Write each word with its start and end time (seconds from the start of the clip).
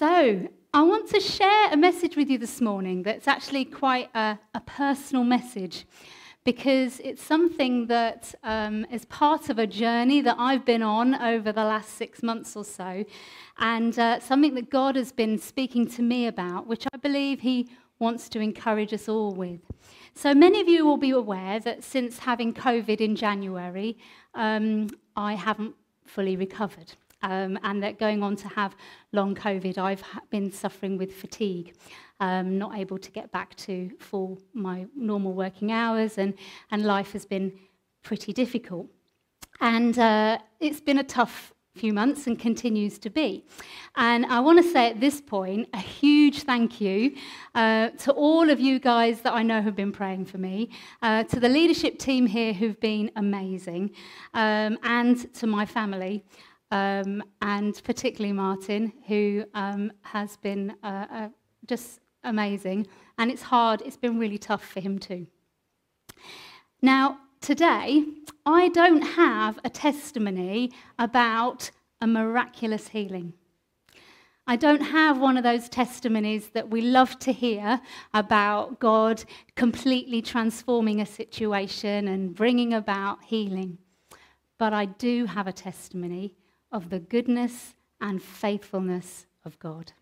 So, 0.00 0.48
I 0.72 0.82
want 0.82 1.10
to 1.10 1.20
share 1.20 1.70
a 1.70 1.76
message 1.76 2.16
with 2.16 2.30
you 2.30 2.38
this 2.38 2.62
morning 2.62 3.02
that's 3.02 3.28
actually 3.28 3.66
quite 3.66 4.08
a, 4.14 4.38
a 4.54 4.60
personal 4.60 5.24
message 5.24 5.84
because 6.42 7.00
it's 7.00 7.22
something 7.22 7.86
that 7.88 8.34
um, 8.42 8.86
is 8.90 9.04
part 9.04 9.50
of 9.50 9.58
a 9.58 9.66
journey 9.66 10.22
that 10.22 10.36
I've 10.38 10.64
been 10.64 10.82
on 10.82 11.16
over 11.16 11.52
the 11.52 11.64
last 11.64 11.98
six 11.98 12.22
months 12.22 12.56
or 12.56 12.64
so, 12.64 13.04
and 13.58 13.98
uh, 13.98 14.20
something 14.20 14.54
that 14.54 14.70
God 14.70 14.96
has 14.96 15.12
been 15.12 15.36
speaking 15.36 15.86
to 15.88 16.00
me 16.00 16.26
about, 16.26 16.66
which 16.66 16.86
I 16.94 16.96
believe 16.96 17.40
He 17.40 17.68
wants 17.98 18.30
to 18.30 18.40
encourage 18.40 18.94
us 18.94 19.06
all 19.06 19.34
with. 19.34 19.60
So, 20.14 20.32
many 20.32 20.62
of 20.62 20.66
you 20.66 20.86
will 20.86 20.96
be 20.96 21.10
aware 21.10 21.60
that 21.60 21.84
since 21.84 22.20
having 22.20 22.54
COVID 22.54 23.02
in 23.02 23.16
January, 23.16 23.98
um, 24.34 24.88
I 25.14 25.34
haven't 25.34 25.74
fully 26.06 26.36
recovered 26.36 26.94
um, 27.22 27.58
and 27.62 27.82
that 27.82 27.98
going 27.98 28.22
on 28.22 28.36
to 28.36 28.48
have 28.48 28.74
long 29.12 29.34
COVID, 29.34 29.78
I've 29.78 30.02
been 30.30 30.50
suffering 30.50 30.96
with 30.98 31.14
fatigue, 31.14 31.74
um, 32.20 32.58
not 32.58 32.76
able 32.78 32.98
to 32.98 33.10
get 33.10 33.30
back 33.32 33.54
to 33.56 33.90
full 33.98 34.38
my 34.52 34.86
normal 34.94 35.32
working 35.32 35.72
hours, 35.72 36.18
and, 36.18 36.34
and 36.70 36.84
life 36.84 37.12
has 37.12 37.24
been 37.24 37.52
pretty 38.02 38.32
difficult. 38.32 38.86
And 39.60 39.98
uh, 39.98 40.38
it's 40.58 40.80
been 40.80 40.98
a 40.98 41.04
tough 41.04 41.52
few 41.76 41.92
months 41.92 42.26
and 42.26 42.38
continues 42.38 42.98
to 42.98 43.10
be. 43.10 43.44
And 43.96 44.26
I 44.26 44.40
want 44.40 44.62
to 44.62 44.70
say 44.70 44.90
at 44.90 45.00
this 45.00 45.20
point 45.20 45.68
a 45.72 45.78
huge 45.78 46.42
thank 46.42 46.80
you 46.80 47.14
uh, 47.54 47.90
to 47.90 48.12
all 48.12 48.50
of 48.50 48.58
you 48.58 48.78
guys 48.78 49.20
that 49.20 49.32
I 49.32 49.42
know 49.42 49.62
have 49.62 49.76
been 49.76 49.92
praying 49.92 50.26
for 50.26 50.38
me, 50.38 50.70
uh, 51.00 51.24
to 51.24 51.38
the 51.38 51.48
leadership 51.48 51.98
team 51.98 52.26
here 52.26 52.52
who've 52.52 52.80
been 52.80 53.10
amazing, 53.16 53.92
um, 54.34 54.78
and 54.82 55.32
to 55.34 55.46
my 55.46 55.64
family 55.64 56.24
um, 56.70 57.22
and 57.42 57.80
particularly 57.84 58.32
Martin, 58.32 58.92
who 59.06 59.44
um, 59.54 59.92
has 60.02 60.36
been 60.36 60.74
uh, 60.82 61.06
uh, 61.10 61.28
just 61.66 62.00
amazing. 62.24 62.86
And 63.18 63.30
it's 63.30 63.42
hard, 63.42 63.82
it's 63.84 63.96
been 63.96 64.18
really 64.18 64.38
tough 64.38 64.64
for 64.64 64.80
him 64.80 64.98
too. 64.98 65.26
Now, 66.82 67.18
today, 67.40 68.04
I 68.46 68.68
don't 68.68 69.02
have 69.02 69.58
a 69.64 69.70
testimony 69.70 70.72
about 70.98 71.70
a 72.00 72.06
miraculous 72.06 72.88
healing. 72.88 73.34
I 74.46 74.56
don't 74.56 74.80
have 74.80 75.20
one 75.20 75.36
of 75.36 75.44
those 75.44 75.68
testimonies 75.68 76.48
that 76.54 76.70
we 76.70 76.80
love 76.80 77.18
to 77.20 77.32
hear 77.32 77.80
about 78.14 78.80
God 78.80 79.22
completely 79.54 80.22
transforming 80.22 81.00
a 81.00 81.06
situation 81.06 82.08
and 82.08 82.34
bringing 82.34 82.72
about 82.74 83.22
healing. 83.24 83.78
But 84.58 84.72
I 84.72 84.86
do 84.86 85.26
have 85.26 85.46
a 85.46 85.52
testimony 85.52 86.34
of 86.72 86.90
the 86.90 86.98
goodness 86.98 87.74
and 88.00 88.22
faithfulness 88.22 89.26
of 89.44 89.58
God. 89.58 89.92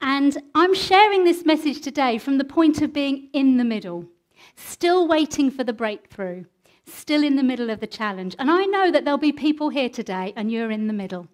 And 0.00 0.38
I'm 0.54 0.74
sharing 0.74 1.24
this 1.24 1.44
message 1.44 1.80
today 1.80 2.18
from 2.18 2.38
the 2.38 2.44
point 2.44 2.80
of 2.80 2.92
being 2.92 3.28
in 3.32 3.58
the 3.58 3.64
middle, 3.64 4.06
still 4.56 5.06
waiting 5.06 5.50
for 5.50 5.62
the 5.62 5.74
breakthrough, 5.74 6.44
still 6.86 7.22
in 7.22 7.36
the 7.36 7.42
middle 7.42 7.68
of 7.68 7.80
the 7.80 7.86
challenge. 7.86 8.34
And 8.38 8.50
I 8.50 8.64
know 8.64 8.90
that 8.90 9.04
there'll 9.04 9.18
be 9.18 9.32
people 9.32 9.68
here 9.68 9.90
today 9.90 10.32
and 10.36 10.50
you're 10.50 10.70
in 10.70 10.86
the 10.86 10.94
middle. 10.94 11.28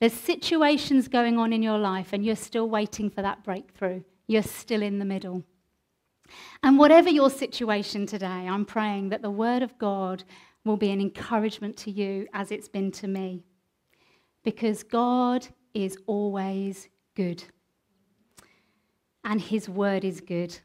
There's 0.00 0.14
situations 0.14 1.06
going 1.06 1.38
on 1.38 1.52
in 1.52 1.62
your 1.62 1.78
life 1.78 2.12
and 2.12 2.24
you're 2.24 2.34
still 2.34 2.68
waiting 2.68 3.10
for 3.10 3.22
that 3.22 3.44
breakthrough. 3.44 4.02
You're 4.26 4.42
still 4.42 4.82
in 4.82 4.98
the 4.98 5.04
middle. 5.04 5.44
And 6.62 6.78
whatever 6.78 7.10
your 7.10 7.30
situation 7.30 8.06
today, 8.06 8.26
I'm 8.26 8.64
praying 8.64 9.08
that 9.10 9.22
the 9.22 9.30
Word 9.30 9.62
of 9.62 9.76
God 9.78 10.24
will 10.64 10.76
be 10.76 10.90
an 10.90 11.00
encouragement 11.00 11.76
to 11.78 11.90
you 11.90 12.28
as 12.32 12.52
it's 12.52 12.68
been 12.68 12.90
to 12.92 13.08
me. 13.08 13.42
Because 14.44 14.82
God 14.82 15.46
is 15.74 15.96
always 16.06 16.88
good, 17.14 17.44
and 19.24 19.40
His 19.40 19.68
word 19.68 20.04
is 20.04 20.20
good. 20.20 20.58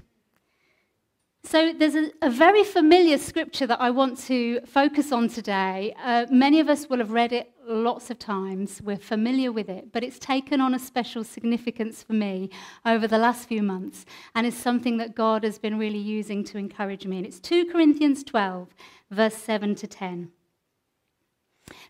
So, 1.44 1.72
there's 1.72 1.96
a, 1.96 2.12
a, 2.22 2.30
very 2.30 2.64
familiar 2.64 3.18
scripture 3.18 3.68
that 3.68 3.80
I 3.80 3.90
want 3.92 4.18
to 4.26 4.60
focus 4.66 5.12
on 5.12 5.30
today. 5.30 5.96
Uh, 6.04 6.26
many 6.30 6.60
of 6.60 6.68
us 6.68 6.90
will 6.90 6.98
have 6.98 7.12
read 7.12 7.32
it 7.32 7.54
lots 7.68 8.10
of 8.10 8.18
times. 8.18 8.82
We're 8.82 8.98
familiar 8.98 9.52
with 9.52 9.70
it, 9.70 9.92
but 9.92 10.04
it's 10.04 10.20
taken 10.20 10.62
on 10.62 10.74
a 10.74 10.80
special 10.80 11.24
significance 11.24 12.04
for 12.04 12.14
me 12.14 12.50
over 12.86 13.08
the 13.08 13.18
last 13.18 13.48
few 13.48 13.62
months 13.62 14.06
and 14.34 14.48
is 14.48 14.56
something 14.56 14.98
that 14.98 15.16
God 15.16 15.44
has 15.44 15.60
been 15.60 15.78
really 15.78 15.98
using 15.98 16.44
to 16.46 16.58
encourage 16.58 17.06
me. 17.06 17.18
And 17.18 17.26
it's 17.26 17.40
2 17.40 17.66
Corinthians 17.72 18.24
12, 18.24 18.70
verse 19.12 19.36
7 19.36 19.76
to 19.76 19.88
10. 19.88 20.32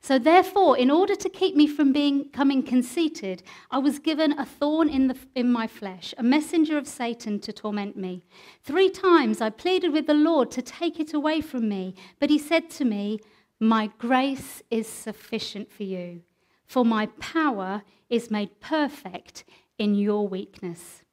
So, 0.01 0.17
therefore, 0.17 0.75
in 0.75 0.89
order 0.89 1.15
to 1.15 1.29
keep 1.29 1.55
me 1.55 1.67
from 1.67 1.93
being 1.93 2.23
becoming 2.23 2.63
conceited, 2.63 3.43
I 3.69 3.77
was 3.77 3.99
given 3.99 4.31
a 4.31 4.45
thorn 4.45 4.89
in, 4.89 5.07
the, 5.07 5.17
in 5.35 5.51
my 5.51 5.67
flesh, 5.67 6.15
a 6.17 6.23
messenger 6.23 6.79
of 6.79 6.87
Satan 6.87 7.39
to 7.41 7.53
torment 7.53 7.95
me. 7.95 8.23
Three 8.63 8.89
times 8.89 9.39
I 9.39 9.51
pleaded 9.51 9.93
with 9.93 10.07
the 10.07 10.15
Lord 10.15 10.49
to 10.51 10.63
take 10.63 10.99
it 10.99 11.13
away 11.13 11.41
from 11.41 11.69
me, 11.69 11.93
but 12.19 12.31
he 12.31 12.39
said 12.39 12.71
to 12.71 12.85
me, 12.85 13.19
My 13.59 13.87
grace 13.97 14.61
is 14.69 14.87
sufficient 14.87 15.71
for 15.71 15.83
you, 15.83 16.21
for 16.65 16.85
my 16.85 17.07
power 17.19 17.81
is 18.09 18.29
made 18.29 18.59
perfect 18.59 19.43
in 19.79 19.95
your 19.95 20.27
weakness. 20.27 21.03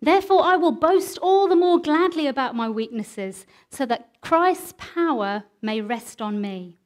Therefore, 0.00 0.42
I 0.42 0.56
will 0.56 0.72
boast 0.72 1.18
all 1.18 1.46
the 1.46 1.54
more 1.54 1.78
gladly 1.80 2.26
about 2.26 2.56
my 2.56 2.68
weaknesses, 2.68 3.46
so 3.70 3.86
that 3.86 4.20
Christ's 4.20 4.74
power 4.76 5.44
may 5.62 5.80
rest 5.80 6.20
on 6.20 6.40
me. 6.40 6.78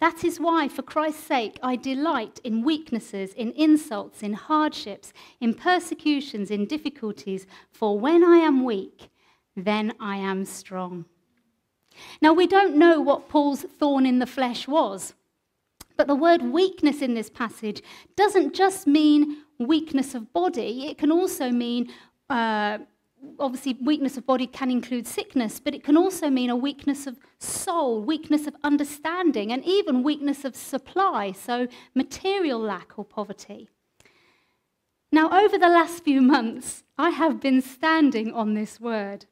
That 0.00 0.24
is 0.24 0.40
why, 0.40 0.68
for 0.68 0.82
Christ's 0.82 1.24
sake, 1.24 1.58
I 1.62 1.76
delight 1.76 2.40
in 2.42 2.64
weaknesses, 2.64 3.34
in 3.34 3.52
insults, 3.52 4.22
in 4.22 4.32
hardships, 4.32 5.12
in 5.40 5.52
persecutions, 5.52 6.50
in 6.50 6.64
difficulties, 6.64 7.46
for 7.70 8.00
when 8.00 8.24
I 8.24 8.38
am 8.38 8.64
weak, 8.64 9.10
then 9.54 9.92
I 10.00 10.16
am 10.16 10.46
strong. 10.46 11.04
Now, 12.20 12.32
we 12.32 12.46
don't 12.46 12.76
know 12.76 13.00
what 13.00 13.28
Paul's 13.28 13.62
thorn 13.62 14.06
in 14.06 14.18
the 14.18 14.26
flesh 14.26 14.66
was, 14.68 15.14
but 15.96 16.06
the 16.06 16.14
word 16.14 16.42
weakness 16.42 17.02
in 17.02 17.14
this 17.14 17.30
passage 17.30 17.82
doesn't 18.16 18.54
just 18.54 18.86
mean 18.86 19.44
weakness 19.58 20.14
of 20.14 20.32
body, 20.32 20.86
it 20.86 20.98
can 20.98 21.10
also 21.10 21.50
mean 21.50 21.90
uh, 22.28 22.78
obviously, 23.38 23.74
weakness 23.82 24.16
of 24.16 24.26
body 24.26 24.46
can 24.46 24.70
include 24.70 25.06
sickness, 25.06 25.60
but 25.60 25.74
it 25.74 25.84
can 25.84 25.96
also 25.96 26.30
mean 26.30 26.50
a 26.50 26.56
weakness 26.56 27.06
of 27.06 27.18
soul, 27.38 28.02
weakness 28.02 28.46
of 28.46 28.54
understanding, 28.62 29.52
and 29.52 29.64
even 29.64 30.02
weakness 30.02 30.44
of 30.44 30.56
supply, 30.56 31.32
so 31.32 31.66
material 31.94 32.58
lack 32.58 32.98
or 32.98 33.04
poverty. 33.04 33.68
Now, 35.12 35.30
over 35.30 35.56
the 35.58 35.68
last 35.68 36.04
few 36.04 36.20
months, 36.20 36.82
I 36.98 37.10
have 37.10 37.40
been 37.40 37.62
standing 37.62 38.32
on 38.32 38.54
this 38.54 38.80
word 38.80 39.26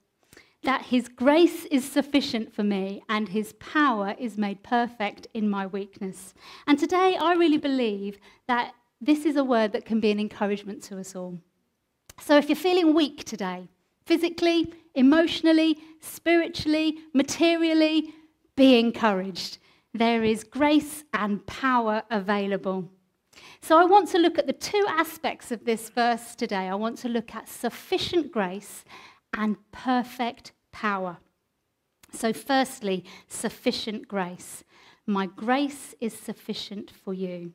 that 0.64 0.86
His 0.86 1.08
grace 1.08 1.64
is 1.66 1.84
sufficient 1.84 2.54
for 2.54 2.62
me 2.62 3.02
and 3.08 3.28
His 3.28 3.52
power 3.54 4.14
is 4.18 4.36
made 4.36 4.62
perfect 4.62 5.26
in 5.34 5.48
my 5.48 5.66
weakness. 5.66 6.34
And 6.66 6.78
today, 6.78 7.16
I 7.16 7.34
really 7.34 7.58
believe 7.58 8.18
that 8.48 8.74
this 9.00 9.24
is 9.24 9.36
a 9.36 9.44
word 9.44 9.72
that 9.72 9.84
can 9.84 10.00
be 10.00 10.10
an 10.10 10.20
encouragement 10.20 10.82
to 10.84 10.98
us 10.98 11.14
all. 11.14 11.38
So 12.20 12.36
if 12.36 12.48
you're 12.48 12.56
feeling 12.56 12.94
weak 12.94 13.24
today, 13.24 13.68
physically, 14.06 14.72
emotionally, 14.94 15.78
spiritually, 16.00 16.98
materially, 17.12 18.14
be 18.56 18.78
encouraged. 18.78 19.58
There 19.92 20.24
is 20.24 20.44
grace 20.44 21.04
and 21.12 21.44
power 21.46 22.02
available. 22.10 22.88
So 23.60 23.78
I 23.78 23.84
want 23.84 24.08
to 24.10 24.18
look 24.18 24.38
at 24.38 24.46
the 24.46 24.52
two 24.52 24.84
aspects 24.88 25.50
of 25.50 25.64
this 25.64 25.88
verse 25.88 26.34
today. 26.34 26.68
I 26.68 26.74
want 26.74 26.98
to 26.98 27.08
look 27.08 27.34
at 27.34 27.48
sufficient 27.48 28.30
grace 28.30 28.84
and 29.36 29.56
perfect 29.72 30.52
power. 30.72 31.18
So, 32.12 32.32
firstly, 32.32 33.04
sufficient 33.28 34.08
grace. 34.08 34.64
My 35.06 35.26
grace 35.26 35.94
is 36.00 36.14
sufficient 36.14 36.90
for 36.90 37.12
you. 37.12 37.52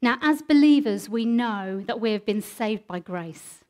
Now, 0.00 0.18
as 0.20 0.42
believers, 0.42 1.08
we 1.08 1.24
know 1.24 1.82
that 1.86 2.00
we 2.00 2.12
have 2.12 2.26
been 2.26 2.42
saved 2.42 2.86
by 2.86 2.98
grace. 2.98 3.64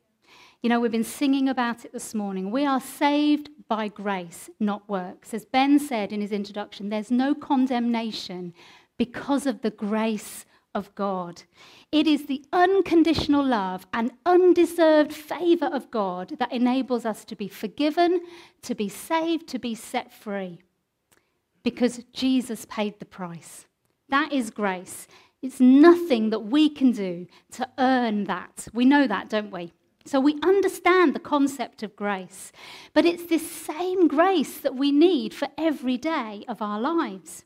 You 0.61 0.69
know, 0.69 0.79
we've 0.79 0.91
been 0.91 1.03
singing 1.03 1.49
about 1.49 1.85
it 1.85 1.93
this 1.93 2.13
morning. 2.13 2.49
We 2.49 2.65
are 2.65 2.79
saved 2.79 3.49
by 3.67 3.87
grace, 3.87 4.49
not 4.59 4.87
works. 4.87 5.33
As 5.33 5.45
Ben 5.45 5.77
said 5.77 6.11
in 6.11 6.21
his 6.21 6.31
introduction, 6.31 6.89
there's 6.89 7.11
no 7.11 7.35
condemnation 7.35 8.53
because 8.97 9.45
of 9.45 9.61
the 9.61 9.71
grace 9.71 10.45
of 10.73 10.93
God. 10.95 11.43
It 11.91 12.07
is 12.07 12.25
the 12.25 12.43
unconditional 12.51 13.45
love 13.45 13.85
and 13.93 14.11
undeserved 14.25 15.13
favor 15.13 15.67
of 15.67 15.91
God 15.91 16.37
that 16.39 16.51
enables 16.51 17.05
us 17.05 17.23
to 17.25 17.35
be 17.35 17.47
forgiven, 17.47 18.21
to 18.63 18.75
be 18.75 18.89
saved, 18.89 19.47
to 19.49 19.59
be 19.59 19.75
set 19.75 20.11
free. 20.11 20.59
Because 21.63 22.03
Jesus 22.13 22.65
paid 22.65 22.99
the 22.99 23.05
price. 23.05 23.65
That 24.09 24.33
is 24.33 24.49
grace. 24.49 25.07
It's 25.41 25.59
nothing 25.59 26.29
that 26.29 26.39
we 26.39 26.69
can 26.69 26.91
do 26.91 27.27
to 27.51 27.69
earn 27.77 28.25
that. 28.25 28.67
We 28.73 28.85
know 28.85 29.07
that, 29.07 29.29
don't 29.29 29.51
we? 29.51 29.73
So 30.05 30.19
we 30.19 30.39
understand 30.43 31.13
the 31.13 31.19
concept 31.19 31.83
of 31.83 31.95
grace. 31.95 32.51
But 32.93 33.05
it's 33.05 33.25
this 33.25 33.49
same 33.49 34.07
grace 34.07 34.57
that 34.57 34.75
we 34.75 34.91
need 34.91 35.33
for 35.33 35.47
every 35.57 35.97
day 35.97 36.43
of 36.47 36.61
our 36.61 36.79
lives. 36.79 37.45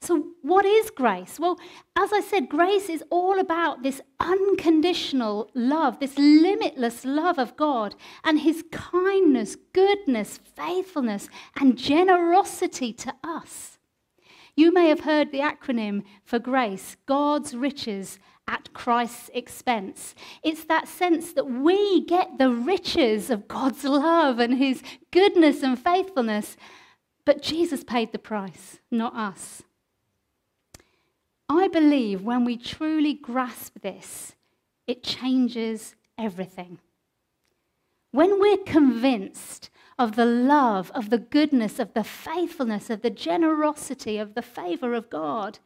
So, 0.00 0.28
what 0.42 0.64
is 0.64 0.90
grace? 0.90 1.40
Well, 1.40 1.58
as 1.96 2.12
I 2.12 2.20
said, 2.20 2.48
grace 2.48 2.88
is 2.88 3.02
all 3.10 3.40
about 3.40 3.82
this 3.82 4.00
unconditional 4.20 5.50
love, 5.54 5.98
this 5.98 6.16
limitless 6.16 7.04
love 7.04 7.38
of 7.38 7.56
God, 7.56 7.96
and 8.24 8.40
His 8.40 8.64
kindness, 8.70 9.56
goodness, 9.72 10.38
faithfulness, 10.56 11.28
and 11.60 11.76
generosity 11.76 12.92
to 12.92 13.14
us. 13.24 13.78
You 14.54 14.72
may 14.72 14.88
have 14.88 15.00
heard 15.00 15.30
the 15.30 15.40
acronym 15.40 16.04
for 16.24 16.38
grace 16.38 16.96
God's 17.06 17.54
riches 17.54 18.18
at 18.46 18.72
Christ's 18.72 19.30
expense. 19.34 20.14
It's 20.42 20.64
that 20.64 20.88
sense 20.88 21.32
that 21.34 21.50
we 21.50 22.04
get 22.06 22.38
the 22.38 22.50
riches 22.50 23.30
of 23.30 23.48
God's 23.48 23.84
love 23.84 24.38
and 24.38 24.58
His 24.58 24.82
goodness 25.10 25.62
and 25.62 25.78
faithfulness, 25.78 26.56
but 27.24 27.42
Jesus 27.42 27.82
paid 27.84 28.12
the 28.12 28.18
price, 28.18 28.78
not 28.90 29.14
us. 29.14 29.62
I 31.48 31.68
believe 31.68 32.22
when 32.22 32.44
we 32.44 32.56
truly 32.56 33.14
grasp 33.14 33.80
this, 33.80 34.34
it 34.86 35.02
changes 35.02 35.94
everything. 36.18 36.78
When 38.10 38.40
we're 38.40 38.58
convinced 38.58 39.70
of 39.98 40.16
the 40.16 40.24
love, 40.24 40.90
of 40.94 41.10
the 41.10 41.18
goodness, 41.18 41.78
of 41.78 41.94
the 41.94 42.04
faithfulness, 42.04 42.90
of 42.90 43.02
the 43.02 43.10
generosity, 43.10 44.18
of 44.18 44.34
the 44.34 44.42
favor 44.42 44.94
of 44.94 45.10
God, 45.10 45.58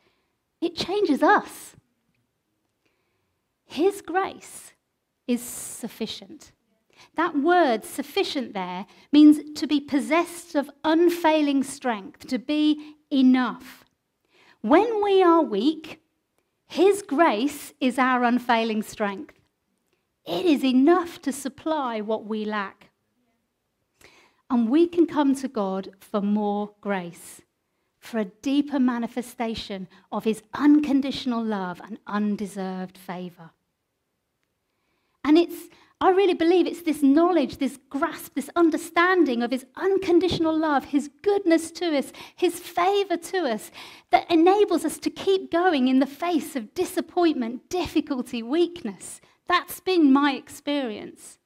it 0.61 0.77
changes 0.77 1.23
us. 1.23 1.75
His 3.65 4.03
grace 4.03 4.73
is 5.27 5.43
sufficient. 5.43 6.53
That 7.17 7.37
word, 7.37 7.85
sufficient, 7.85 8.55
there 8.55 8.87
means 9.13 9.59
to 9.59 9.67
be 9.67 9.81
possessed 9.81 10.55
of 10.55 10.71
unfailing 10.85 11.63
strength, 11.63 12.27
to 12.29 12.39
be 12.39 12.97
enough. 13.11 13.82
When 14.63 15.03
we 15.03 15.21
are 15.25 15.43
weak, 15.43 16.01
His 16.69 17.03
grace 17.03 17.75
is 17.81 17.99
our 17.99 18.23
unfailing 18.23 18.85
strength. 18.85 19.35
It 20.25 20.47
is 20.47 20.63
enough 20.63 21.21
to 21.23 21.33
supply 21.33 22.01
what 22.01 22.27
we 22.27 22.45
lack. 22.45 22.91
And 24.49 24.71
we 24.71 24.87
can 24.87 25.07
come 25.07 25.35
to 25.35 25.49
God 25.49 25.91
for 25.99 26.21
more 26.21 26.75
grace, 26.81 27.43
for 27.99 28.19
a 28.19 28.27
deeper 28.27 28.79
manifestation 28.79 29.89
of 30.13 30.23
His 30.23 30.45
unconditional 30.55 31.43
love 31.43 31.81
and 31.85 31.99
undeserved 32.07 32.97
favor. 32.97 33.51
And 35.25 35.39
it's 35.39 35.69
I 36.03 36.11
really 36.11 36.35
believe 36.35 36.67
it's 36.67 36.83
this 36.83 37.01
knowledge, 37.01 37.59
this 37.59 37.79
grasp, 37.89 38.35
this 38.35 38.51
understanding 38.57 39.41
of 39.41 39.53
His 39.53 39.65
unconditional 39.77 40.59
love, 40.59 40.87
His 40.87 41.09
goodness 41.23 41.71
to 41.71 41.97
us, 41.97 42.13
His 42.35 42.59
favor 42.59 43.17
to 43.17 43.45
us 43.45 43.71
that 44.11 44.29
enables 44.29 44.85
us 44.85 44.99
to 44.99 45.11
keep 45.11 45.53
going 45.53 45.87
in 45.87 46.01
the 46.01 46.07
face 46.07 46.57
of 46.57 46.75
disappointment, 46.75 47.71
difficulty, 47.71 48.43
weakness. 48.43 49.21
That's 49.47 49.79
been 49.79 50.13
my 50.13 50.33
experience. 50.33 51.39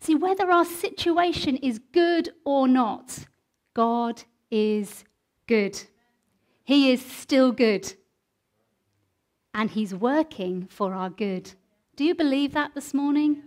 See, 0.00 0.14
whether 0.14 0.50
our 0.50 0.64
situation 0.64 1.58
is 1.58 1.78
good 1.92 2.30
or 2.46 2.66
not, 2.66 3.26
God 3.74 4.22
is 4.50 5.04
good. 5.46 5.78
He 6.64 6.92
is 6.92 7.04
still 7.04 7.52
good. 7.52 7.92
And 9.52 9.70
He's 9.70 9.94
working 9.94 10.66
for 10.66 10.94
our 10.94 11.10
good. 11.10 11.52
Do 11.94 12.04
you 12.04 12.14
believe 12.14 12.54
that 12.54 12.74
this 12.74 12.94
morning? 12.94 13.42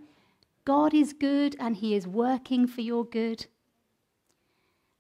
God 0.70 0.94
is 0.94 1.14
good 1.14 1.56
and 1.60 1.76
He 1.76 1.96
is 1.96 2.06
working 2.06 2.68
for 2.68 2.82
your 2.82 3.04
good. 3.04 3.48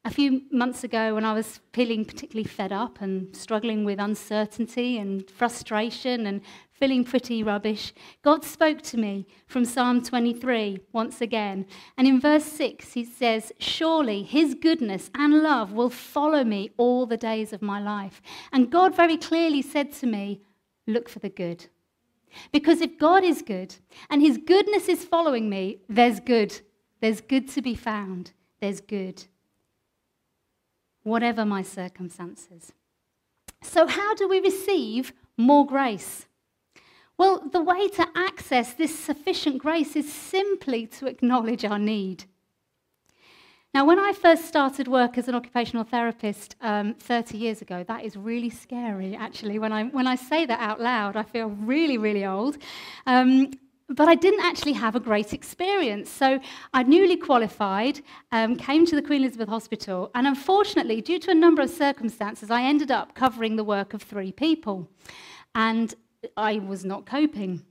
A 0.03 0.09
few 0.09 0.41
months 0.49 0.83
ago, 0.83 1.13
when 1.13 1.23
I 1.23 1.33
was 1.33 1.59
feeling 1.73 2.05
particularly 2.05 2.49
fed 2.49 2.71
up 2.71 3.01
and 3.01 3.35
struggling 3.35 3.85
with 3.85 3.99
uncertainty 3.99 4.97
and 4.97 5.29
frustration 5.29 6.25
and 6.25 6.41
feeling 6.71 7.03
pretty 7.03 7.43
rubbish, 7.43 7.93
God 8.23 8.43
spoke 8.43 8.81
to 8.81 8.97
me 8.97 9.27
from 9.45 9.63
Psalm 9.63 10.01
23 10.01 10.79
once 10.91 11.21
again. 11.21 11.67
And 11.99 12.07
in 12.07 12.19
verse 12.19 12.45
6, 12.45 12.93
He 12.93 13.05
says, 13.05 13.51
Surely 13.59 14.23
His 14.23 14.55
goodness 14.55 15.11
and 15.13 15.43
love 15.43 15.71
will 15.71 15.91
follow 15.91 16.43
me 16.43 16.71
all 16.77 17.05
the 17.05 17.15
days 17.15 17.53
of 17.53 17.61
my 17.61 17.79
life. 17.79 18.23
And 18.51 18.71
God 18.71 18.95
very 18.95 19.17
clearly 19.17 19.61
said 19.61 19.91
to 19.99 20.07
me, 20.07 20.41
Look 20.87 21.07
for 21.09 21.19
the 21.19 21.29
good. 21.29 21.67
Because 22.51 22.81
if 22.81 22.97
God 22.97 23.23
is 23.23 23.41
good 23.41 23.75
and 24.09 24.21
his 24.21 24.37
goodness 24.37 24.87
is 24.87 25.05
following 25.05 25.49
me, 25.49 25.79
there's 25.87 26.19
good. 26.19 26.61
There's 27.01 27.21
good 27.21 27.47
to 27.49 27.61
be 27.61 27.75
found. 27.75 28.31
There's 28.59 28.81
good. 28.81 29.25
Whatever 31.03 31.45
my 31.45 31.61
circumstances. 31.61 32.73
So, 33.61 33.87
how 33.87 34.15
do 34.15 34.27
we 34.27 34.39
receive 34.39 35.13
more 35.37 35.65
grace? 35.65 36.25
Well, 37.17 37.49
the 37.51 37.61
way 37.61 37.89
to 37.89 38.07
access 38.15 38.73
this 38.73 38.97
sufficient 38.97 39.57
grace 39.57 39.95
is 39.95 40.11
simply 40.11 40.87
to 40.87 41.07
acknowledge 41.07 41.65
our 41.65 41.79
need. 41.79 42.25
Now, 43.71 43.85
when 43.85 43.99
I 43.99 44.13
first 44.13 44.45
started 44.45 44.87
work 44.87 45.19
as 45.19 45.27
an 45.27 45.35
occupational 45.35 45.83
therapist 45.83 46.55
um, 46.59 46.95
30 46.95 47.37
years 47.37 47.61
ago, 47.61 47.85
that 47.87 48.03
is 48.03 48.17
really 48.17 48.49
scary, 48.49 49.15
actually. 49.15 49.59
When 49.59 49.71
I, 49.71 49.83
when 49.83 50.07
I 50.07 50.15
say 50.15 50.47
that 50.47 50.59
out 50.59 50.81
loud, 50.81 51.15
I 51.15 51.21
feel 51.21 51.49
really, 51.49 51.99
really 51.99 52.25
old. 52.25 52.57
Um, 53.05 53.51
but 53.87 54.07
I 54.07 54.15
didn't 54.15 54.43
actually 54.43 54.73
have 54.73 54.95
a 54.95 54.99
great 54.99 55.33
experience. 55.33 56.09
So 56.09 56.39
I 56.73 56.81
newly 56.81 57.15
qualified, 57.15 58.01
um, 58.31 58.55
came 58.55 58.87
to 58.87 58.95
the 58.95 59.03
Queen 59.03 59.21
Elizabeth 59.21 59.49
Hospital, 59.49 60.09
and 60.15 60.25
unfortunately, 60.25 61.01
due 61.01 61.19
to 61.19 61.31
a 61.31 61.35
number 61.35 61.61
of 61.61 61.69
circumstances, 61.69 62.49
I 62.49 62.63
ended 62.63 62.89
up 62.89 63.13
covering 63.13 63.55
the 63.55 63.63
work 63.63 63.93
of 63.93 64.01
three 64.01 64.31
people. 64.31 64.89
And 65.53 65.93
I 66.35 66.57
was 66.57 66.83
not 66.83 67.05
coping. 67.05 67.63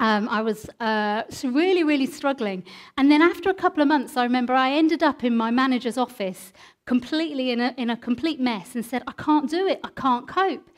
Um, 0.00 0.28
I 0.28 0.42
was 0.42 0.68
uh, 0.80 1.22
really, 1.44 1.84
really 1.84 2.06
struggling. 2.06 2.64
And 2.96 3.10
then 3.10 3.22
after 3.22 3.50
a 3.50 3.54
couple 3.54 3.82
of 3.82 3.88
months, 3.88 4.16
I 4.16 4.24
remember 4.24 4.52
I 4.52 4.72
ended 4.72 5.02
up 5.02 5.24
in 5.24 5.36
my 5.36 5.50
manager's 5.50 5.98
office 5.98 6.52
completely 6.86 7.50
in 7.50 7.60
a, 7.60 7.74
in 7.76 7.90
a 7.90 7.96
complete 7.96 8.40
mess 8.40 8.74
and 8.74 8.84
said, 8.84 9.02
I 9.06 9.12
can't 9.12 9.50
do 9.50 9.66
it, 9.66 9.80
I 9.82 9.90
can't 9.96 10.28
cope. 10.28 10.68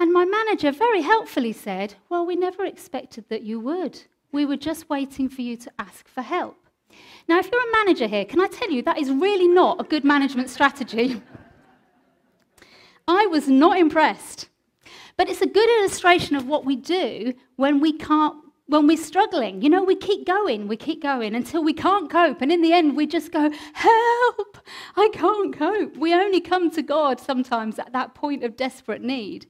And 0.00 0.12
my 0.12 0.24
manager 0.24 0.70
very 0.72 1.02
helpfully 1.02 1.52
said, 1.52 1.94
Well, 2.08 2.26
we 2.26 2.36
never 2.36 2.64
expected 2.64 3.28
that 3.28 3.42
you 3.42 3.60
would. 3.60 4.02
We 4.32 4.44
were 4.44 4.56
just 4.56 4.90
waiting 4.90 5.28
for 5.28 5.42
you 5.42 5.56
to 5.56 5.70
ask 5.78 6.08
for 6.08 6.22
help. 6.22 6.56
Now, 7.28 7.38
if 7.38 7.50
you're 7.50 7.68
a 7.68 7.84
manager 7.84 8.06
here, 8.06 8.24
can 8.24 8.40
I 8.40 8.48
tell 8.48 8.70
you 8.70 8.82
that 8.82 8.98
is 8.98 9.10
really 9.10 9.48
not 9.48 9.80
a 9.80 9.84
good 9.84 10.04
management 10.04 10.50
strategy? 10.50 11.22
I 13.08 13.26
was 13.26 13.48
not 13.48 13.78
impressed. 13.78 14.48
But 15.16 15.28
it's 15.28 15.42
a 15.42 15.46
good 15.46 15.68
illustration 15.78 16.36
of 16.36 16.46
what 16.46 16.64
we 16.64 16.76
do 16.76 17.34
when 17.56 17.80
we 17.80 17.92
can't 17.92 18.36
when 18.66 18.86
we're 18.86 18.96
struggling. 18.96 19.60
You 19.60 19.68
know, 19.68 19.84
we 19.84 19.94
keep 19.94 20.26
going, 20.26 20.68
we 20.68 20.76
keep 20.76 21.02
going 21.02 21.34
until 21.34 21.62
we 21.62 21.74
can't 21.74 22.10
cope. 22.10 22.40
And 22.40 22.50
in 22.50 22.62
the 22.62 22.72
end, 22.72 22.96
we 22.96 23.06
just 23.06 23.30
go, 23.30 23.50
Help! 23.74 24.58
I 24.96 25.10
can't 25.12 25.54
cope. 25.54 25.96
We 25.96 26.14
only 26.14 26.40
come 26.40 26.70
to 26.70 26.82
God 26.82 27.20
sometimes 27.20 27.78
at 27.78 27.92
that 27.92 28.14
point 28.14 28.42
of 28.42 28.56
desperate 28.56 29.02
need. 29.02 29.46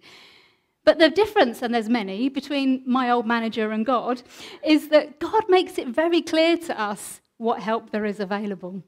But 0.85 0.99
the 0.99 1.09
difference, 1.09 1.63
and 1.63 1.73
there's 1.73 1.89
many, 1.89 2.29
between 2.29 2.83
my 2.87 3.09
old 3.09 3.27
manager 3.27 3.71
and 3.71 3.87
God, 3.87 4.23
is 4.63 4.89
that 4.89 5.19
God 5.19 5.45
makes 5.49 5.79
it 5.79 5.89
very 5.89 6.21
clear 6.21 6.59
to 6.59 6.79
us 6.79 7.21
what 7.39 7.61
help 7.61 7.91
there 7.91 8.05
is 8.05 8.21
available. 8.21 8.83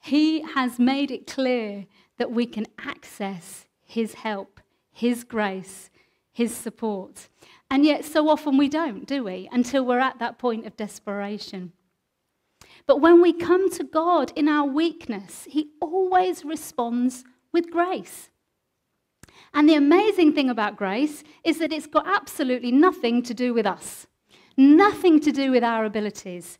He 0.00 0.42
has 0.42 0.78
made 0.78 1.10
it 1.10 1.26
clear 1.26 1.86
that 2.16 2.30
we 2.30 2.46
can 2.46 2.66
access 2.78 3.66
His 3.84 4.14
help 4.14 4.57
his 4.98 5.22
grace, 5.22 5.90
His 6.32 6.52
support. 6.52 7.28
And 7.70 7.84
yet, 7.84 8.04
so 8.04 8.28
often 8.28 8.58
we 8.58 8.68
don't, 8.68 9.06
do 9.06 9.22
we? 9.22 9.48
Until 9.52 9.86
we're 9.86 10.00
at 10.00 10.18
that 10.18 10.38
point 10.38 10.66
of 10.66 10.76
desperation. 10.76 11.72
But 12.84 13.00
when 13.00 13.22
we 13.22 13.32
come 13.32 13.70
to 13.70 13.84
God 13.84 14.32
in 14.34 14.48
our 14.48 14.66
weakness, 14.66 15.46
He 15.48 15.68
always 15.80 16.44
responds 16.44 17.22
with 17.52 17.70
grace. 17.70 18.30
And 19.54 19.68
the 19.68 19.76
amazing 19.76 20.32
thing 20.32 20.50
about 20.50 20.76
grace 20.76 21.22
is 21.44 21.58
that 21.58 21.72
it's 21.72 21.86
got 21.86 22.08
absolutely 22.08 22.72
nothing 22.72 23.22
to 23.22 23.34
do 23.34 23.54
with 23.54 23.66
us, 23.66 24.08
nothing 24.56 25.20
to 25.20 25.30
do 25.30 25.52
with 25.52 25.62
our 25.62 25.84
abilities. 25.84 26.58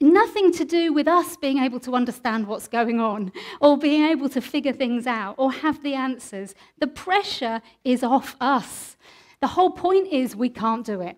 Nothing 0.00 0.52
to 0.52 0.64
do 0.64 0.92
with 0.92 1.08
us 1.08 1.36
being 1.36 1.58
able 1.58 1.80
to 1.80 1.94
understand 1.94 2.46
what's 2.46 2.68
going 2.68 3.00
on 3.00 3.32
or 3.60 3.78
being 3.78 4.04
able 4.04 4.28
to 4.28 4.40
figure 4.42 4.74
things 4.74 5.06
out 5.06 5.36
or 5.38 5.50
have 5.50 5.82
the 5.82 5.94
answers. 5.94 6.54
The 6.78 6.86
pressure 6.86 7.62
is 7.82 8.02
off 8.02 8.36
us. 8.40 8.96
The 9.40 9.48
whole 9.48 9.70
point 9.70 10.08
is 10.08 10.36
we 10.36 10.50
can't 10.50 10.84
do 10.84 11.00
it. 11.00 11.16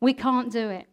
We 0.00 0.12
can't 0.12 0.52
do 0.52 0.68
it. 0.68 0.86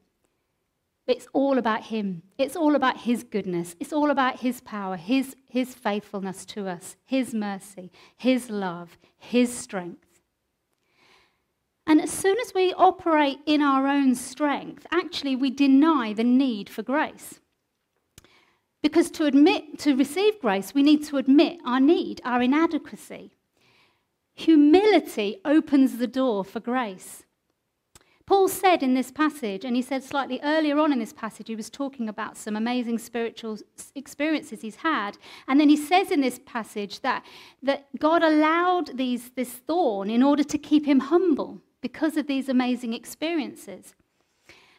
It's 1.08 1.28
all 1.34 1.58
about 1.58 1.84
Him. 1.84 2.22
It's 2.38 2.56
all 2.56 2.76
about 2.76 3.02
His 3.02 3.24
goodness. 3.24 3.76
It's 3.82 3.92
all 3.92 4.10
about 4.10 4.40
His 4.40 4.62
power, 4.62 4.96
His, 4.96 5.36
his 5.50 5.74
faithfulness 5.74 6.46
to 6.46 6.70
us, 6.70 6.96
His 7.04 7.34
mercy, 7.34 7.92
His 8.16 8.50
love, 8.50 8.98
His 9.18 9.54
strength. 9.54 10.11
And 11.92 12.00
as 12.00 12.10
soon 12.10 12.38
as 12.40 12.54
we 12.54 12.74
operate 12.76 13.40
in 13.46 13.62
our 13.62 13.86
own 13.86 14.16
strength, 14.16 14.88
actually 14.94 15.36
we 15.36 15.52
deny 15.52 16.14
the 16.14 16.24
need 16.24 16.70
for 16.70 16.84
grace. 16.84 17.42
Because 18.82 19.12
to 19.12 19.26
admit, 19.26 19.78
to 19.80 19.98
receive 19.98 20.40
grace, 20.40 20.74
we 20.74 20.84
need 20.84 21.04
to 21.08 21.18
admit 21.18 21.60
our 21.66 21.82
need, 21.82 22.22
our 22.24 22.42
inadequacy. 22.42 23.32
Humility 24.36 25.42
opens 25.44 25.98
the 25.98 26.08
door 26.08 26.46
for 26.46 26.62
grace. 26.62 27.26
Paul 28.26 28.48
said 28.48 28.84
in 28.84 28.94
this 28.94 29.12
passage, 29.12 29.66
and 29.66 29.76
he 29.76 29.82
said 29.82 30.02
slightly 30.02 30.40
earlier 30.44 30.80
on 30.80 30.94
in 30.94 31.00
this 31.00 31.12
passage, 31.12 31.50
he 31.50 31.58
was 31.58 31.70
talking 31.70 32.08
about 32.08 32.38
some 32.38 32.56
amazing 32.56 33.00
spiritual 33.00 33.58
experiences 33.96 34.62
he's 34.62 34.78
had. 34.78 35.18
And 35.46 35.60
then 35.60 35.68
he 35.68 35.76
says 35.76 36.10
in 36.10 36.22
this 36.22 36.40
passage 36.46 37.02
that, 37.02 37.26
that 37.62 37.88
God 38.00 38.24
allowed 38.24 38.96
these, 38.98 39.32
this 39.32 39.52
thorn 39.52 40.10
in 40.10 40.24
order 40.24 40.46
to 40.46 40.58
keep 40.58 40.86
him 40.86 41.02
humble 41.02 41.60
because 41.82 42.18
of 42.18 42.28
these 42.28 42.48
amazing 42.48 42.94
experiences. 42.94 43.96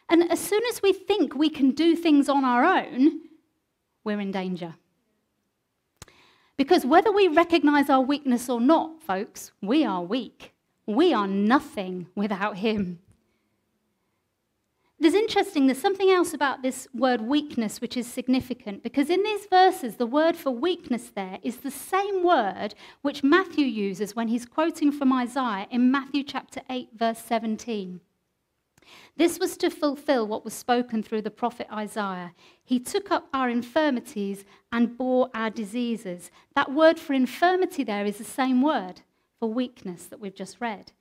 And 0.09 0.29
as 0.31 0.39
soon 0.39 0.61
as 0.69 0.81
we 0.81 0.93
think 0.93 1.35
we 1.35 1.49
can 1.49 1.71
do 1.71 1.95
things 1.95 2.29
on 2.29 2.43
our 2.43 2.63
own, 2.63 3.21
we're 4.03 4.19
in 4.19 4.31
danger. 4.31 4.75
Because 6.57 6.85
whether 6.85 7.11
we 7.11 7.27
recognize 7.27 7.89
our 7.89 8.01
weakness 8.01 8.49
or 8.49 8.61
not, 8.61 9.01
folks, 9.01 9.51
we 9.61 9.83
are 9.83 10.03
weak. 10.03 10.53
We 10.85 11.13
are 11.13 11.27
nothing 11.27 12.07
without 12.15 12.57
Him. 12.57 12.99
There's 15.03 15.15
interesting, 15.15 15.67
there's 15.67 15.81
something 15.81 16.11
else 16.11 16.33
about 16.33 16.61
this 16.61 16.87
word 16.93 17.19
weakness 17.19 17.81
which 17.81 17.97
is 17.97 18.07
significant 18.07 18.83
because 18.83 19.09
in 19.09 19.21
these 19.21 19.47
verses, 19.47 19.97
the 19.97 20.05
word 20.05 20.37
for 20.37 20.51
weakness 20.51 21.11
there 21.13 21.39
is 21.43 21.57
the 21.57 21.71
same 21.71 22.23
word 22.23 22.73
which 23.01 23.21
Matthew 23.21 23.65
uses 23.65 24.15
when 24.15 24.29
he's 24.29 24.45
quoting 24.45 24.93
from 24.93 25.11
Isaiah 25.11 25.67
in 25.69 25.91
Matthew 25.91 26.23
chapter 26.23 26.61
8, 26.69 26.91
verse 26.95 27.19
17. 27.19 27.99
This 29.17 29.39
was 29.39 29.57
to 29.57 29.69
fulfill 29.69 30.25
what 30.25 30.45
was 30.45 30.53
spoken 30.53 31.03
through 31.03 31.23
the 31.23 31.29
prophet 31.29 31.67
Isaiah. 31.69 32.31
He 32.63 32.79
took 32.79 33.11
up 33.11 33.27
our 33.33 33.49
infirmities 33.49 34.45
and 34.71 34.97
bore 34.97 35.29
our 35.33 35.49
diseases. 35.49 36.31
That 36.55 36.71
word 36.71 36.97
for 36.97 37.11
infirmity 37.11 37.83
there 37.83 38.05
is 38.05 38.19
the 38.19 38.23
same 38.23 38.61
word 38.61 39.01
for 39.37 39.51
weakness 39.51 40.05
that 40.05 40.21
we've 40.21 40.33
just 40.33 40.61
read. 40.61 40.93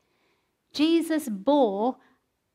Jesus 0.73 1.28
bore 1.28 1.99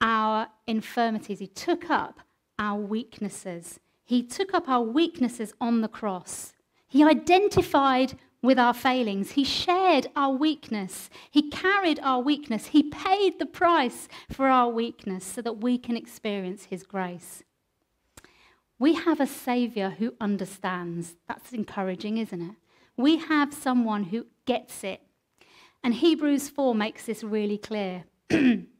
our 0.02 0.48
infirmities, 0.68 1.40
He 1.40 1.48
took 1.48 1.90
up 1.90 2.22
our 2.60 2.80
weaknesses. 2.80 3.80
He 4.04 4.24
took 4.24 4.54
up 4.54 4.70
our 4.70 4.82
weaknesses 4.82 5.54
on 5.60 5.82
the 5.82 5.88
cross. 5.88 6.54
He 6.88 7.04
identified 7.04 8.18
with 8.42 8.58
our 8.58 8.74
failings. 8.74 9.32
He 9.32 9.44
shared 9.44 10.08
our 10.16 10.34
weakness. 10.34 11.10
He 11.30 11.50
carried 11.50 12.00
our 12.02 12.22
weakness. 12.22 12.68
He 12.68 12.84
paid 12.84 13.40
the 13.40 13.46
price 13.46 14.08
for 14.32 14.48
our 14.48 14.70
weakness 14.70 15.26
so 15.26 15.42
that 15.42 15.62
we 15.62 15.78
can 15.78 15.98
experience 15.98 16.66
His 16.66 16.84
grace. 16.84 17.44
We 18.80 18.94
have 18.94 19.20
a 19.20 19.28
Savior 19.28 19.96
who 19.98 20.14
understands. 20.22 21.16
That's 21.28 21.52
encouraging, 21.52 22.18
isn't 22.20 22.42
it? 22.42 22.56
We 22.96 23.18
have 23.18 23.54
someone 23.54 24.06
who 24.06 24.28
gets 24.46 24.84
it. 24.84 25.02
And 25.84 25.96
Hebrews 25.96 26.50
4 26.50 26.76
makes 26.76 27.06
this 27.06 27.24
really 27.24 27.58
clear. 27.58 28.06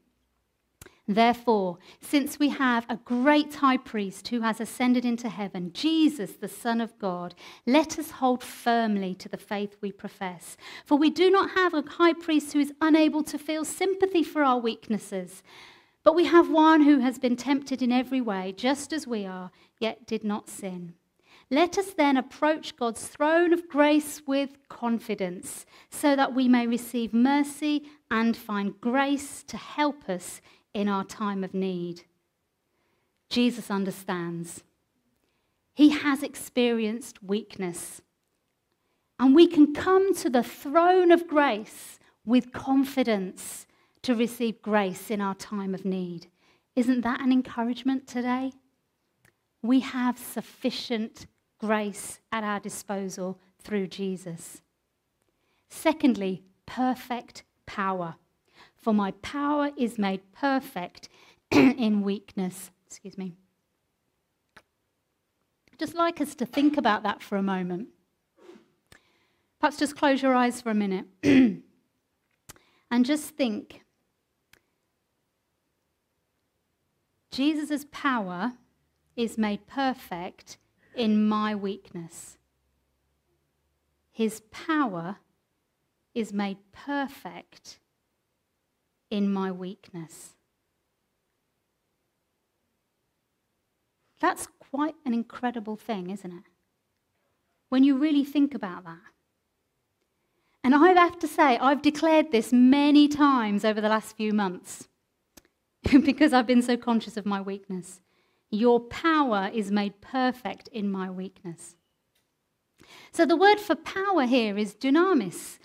Therefore, 1.10 1.78
since 2.02 2.38
we 2.38 2.50
have 2.50 2.84
a 2.90 2.98
great 2.98 3.54
high 3.54 3.78
priest 3.78 4.28
who 4.28 4.42
has 4.42 4.60
ascended 4.60 5.06
into 5.06 5.30
heaven, 5.30 5.72
Jesus, 5.72 6.32
the 6.32 6.48
Son 6.48 6.82
of 6.82 6.98
God, 6.98 7.34
let 7.64 7.98
us 7.98 8.10
hold 8.10 8.44
firmly 8.44 9.14
to 9.14 9.28
the 9.28 9.38
faith 9.38 9.78
we 9.80 9.90
profess. 9.90 10.58
For 10.84 10.98
we 10.98 11.08
do 11.08 11.30
not 11.30 11.52
have 11.52 11.72
a 11.72 11.82
high 11.82 12.12
priest 12.12 12.52
who 12.52 12.60
is 12.60 12.74
unable 12.82 13.22
to 13.22 13.38
feel 13.38 13.64
sympathy 13.64 14.22
for 14.22 14.44
our 14.44 14.58
weaknesses, 14.58 15.42
but 16.04 16.14
we 16.14 16.26
have 16.26 16.50
one 16.50 16.82
who 16.82 16.98
has 16.98 17.18
been 17.18 17.36
tempted 17.36 17.80
in 17.80 17.90
every 17.90 18.20
way, 18.20 18.52
just 18.54 18.92
as 18.92 19.06
we 19.06 19.24
are, 19.24 19.50
yet 19.80 20.06
did 20.06 20.24
not 20.24 20.50
sin. 20.50 20.92
Let 21.50 21.78
us 21.78 21.94
then 21.94 22.18
approach 22.18 22.76
God's 22.76 23.06
throne 23.06 23.54
of 23.54 23.68
grace 23.68 24.20
with 24.26 24.58
confidence, 24.68 25.64
so 25.90 26.14
that 26.14 26.34
we 26.34 26.48
may 26.48 26.66
receive 26.66 27.14
mercy 27.14 27.84
and 28.10 28.36
find 28.36 28.78
grace 28.82 29.42
to 29.44 29.56
help 29.56 30.10
us 30.10 30.42
in 30.78 30.88
our 30.88 31.02
time 31.02 31.42
of 31.42 31.52
need. 31.52 32.02
Jesus 33.28 33.68
understands. 33.68 34.62
He 35.74 35.88
has 35.88 36.22
experienced 36.22 37.20
weakness. 37.20 38.00
And 39.18 39.34
we 39.34 39.48
can 39.48 39.74
come 39.74 40.14
to 40.14 40.30
the 40.30 40.44
throne 40.44 41.10
of 41.10 41.26
grace 41.26 41.98
with 42.24 42.52
confidence 42.52 43.66
to 44.02 44.14
receive 44.14 44.62
grace 44.62 45.10
in 45.10 45.20
our 45.20 45.34
time 45.34 45.74
of 45.74 45.84
need. 45.84 46.28
Isn't 46.76 47.00
that 47.00 47.20
an 47.20 47.32
encouragement 47.32 48.06
today? 48.06 48.52
We 49.62 49.80
have 49.80 50.16
sufficient 50.16 51.26
grace 51.58 52.20
at 52.30 52.44
our 52.44 52.60
disposal 52.60 53.40
through 53.60 53.88
Jesus. 53.88 54.62
Secondly, 55.68 56.44
perfect 56.66 57.42
power. 57.66 58.14
For 58.78 58.94
my 58.94 59.10
power 59.22 59.70
is 59.76 59.98
made 59.98 60.22
perfect 60.32 61.08
in 61.50 62.02
weakness. 62.02 62.70
Excuse 62.86 63.18
me. 63.18 63.34
Just 65.78 65.94
like 65.94 66.20
us 66.20 66.34
to 66.36 66.46
think 66.46 66.76
about 66.76 67.02
that 67.02 67.22
for 67.22 67.36
a 67.36 67.42
moment. 67.42 67.88
Perhaps 69.60 69.78
just 69.78 69.96
close 69.96 70.22
your 70.22 70.34
eyes 70.34 70.60
for 70.60 70.70
a 70.70 70.74
minute 70.74 71.06
and 71.22 71.62
just 73.04 73.30
think 73.36 73.82
Jesus' 77.30 77.84
power 77.90 78.54
is 79.16 79.36
made 79.36 79.66
perfect 79.66 80.58
in 80.94 81.28
my 81.28 81.54
weakness. 81.54 82.38
His 84.10 84.40
power 84.50 85.16
is 86.14 86.32
made 86.32 86.58
perfect 86.72 87.78
in 89.10 89.32
my 89.32 89.50
weakness. 89.50 90.34
That's 94.20 94.48
quite 94.58 94.96
an 95.04 95.14
incredible 95.14 95.76
thing, 95.76 96.10
isn't 96.10 96.30
it? 96.30 96.44
When 97.68 97.84
you 97.84 97.96
really 97.96 98.24
think 98.24 98.54
about 98.54 98.84
that. 98.84 98.98
And 100.64 100.74
I 100.74 100.88
have 100.92 101.18
to 101.20 101.28
say, 101.28 101.56
I've 101.58 101.82
declared 101.82 102.32
this 102.32 102.52
many 102.52 103.08
times 103.08 103.64
over 103.64 103.80
the 103.80 103.88
last 103.88 104.16
few 104.16 104.32
months 104.32 104.88
because 105.90 106.32
I've 106.32 106.46
been 106.46 106.62
so 106.62 106.76
conscious 106.76 107.16
of 107.16 107.24
my 107.24 107.40
weakness. 107.40 108.00
Your 108.50 108.80
power 108.80 109.50
is 109.52 109.70
made 109.70 110.00
perfect 110.00 110.68
in 110.68 110.90
my 110.90 111.10
weakness. 111.10 111.76
So 113.12 113.26
the 113.26 113.36
word 113.36 113.60
for 113.60 113.74
power 113.74 114.24
here 114.24 114.56
is 114.56 114.74
dunamis. 114.74 115.58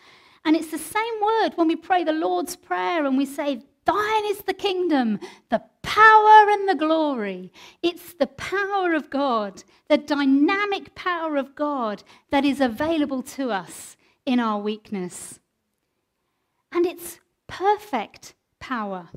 And 0.46 0.56
it's 0.56 0.72
the 0.72 0.78
same 0.78 1.22
word 1.22 1.52
when 1.56 1.68
we 1.68 1.76
pray 1.76 2.04
the 2.04 2.12
Lord's 2.12 2.56
Prayer 2.56 3.06
and 3.06 3.18
we 3.18 3.26
say, 3.26 3.62
Thine 3.86 4.26
is 4.26 4.42
the 4.44 4.54
kingdom, 4.54 5.20
the 5.50 5.62
power 5.82 6.50
and 6.50 6.68
the 6.68 6.76
glory. 6.76 7.52
It's 7.82 8.14
the 8.14 8.28
power 8.28 8.94
of 8.94 9.10
God, 9.10 9.64
the 9.90 9.98
dynamic 9.98 10.96
power 10.96 11.38
of 11.38 11.56
God 11.56 12.04
that 12.32 12.46
is 12.46 12.62
available 12.62 13.22
to 13.24 13.52
us 13.52 13.98
in 14.26 14.40
our 14.40 14.60
weakness. 14.60 15.40
And 16.72 16.86
it's 16.86 17.20
perfect 17.48 18.34
power. 18.60 19.10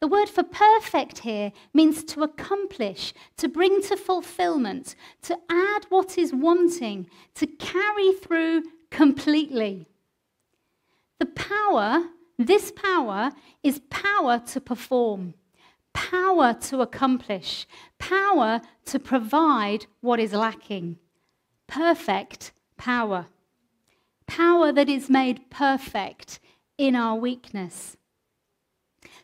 The 0.00 0.08
word 0.08 0.28
for 0.28 0.42
perfect 0.42 1.18
here 1.20 1.52
means 1.72 2.04
to 2.04 2.22
accomplish, 2.22 3.14
to 3.36 3.48
bring 3.48 3.80
to 3.82 3.96
fulfillment, 3.96 4.96
to 5.22 5.38
add 5.48 5.86
what 5.88 6.18
is 6.18 6.32
wanting, 6.32 7.06
to 7.36 7.46
carry 7.46 8.12
through 8.12 8.64
completely. 8.90 9.88
The 11.24 11.30
power, 11.30 12.04
this 12.36 12.70
power, 12.70 13.32
is 13.62 13.80
power 13.88 14.38
to 14.40 14.60
perform, 14.60 15.32
power 15.94 16.52
to 16.68 16.82
accomplish, 16.82 17.66
power 17.98 18.60
to 18.84 18.98
provide 18.98 19.86
what 20.02 20.20
is 20.20 20.34
lacking. 20.34 20.98
Perfect 21.66 22.52
power. 22.76 23.28
Power 24.26 24.70
that 24.70 24.90
is 24.90 25.08
made 25.08 25.48
perfect 25.48 26.40
in 26.76 26.94
our 26.94 27.16
weakness. 27.16 27.96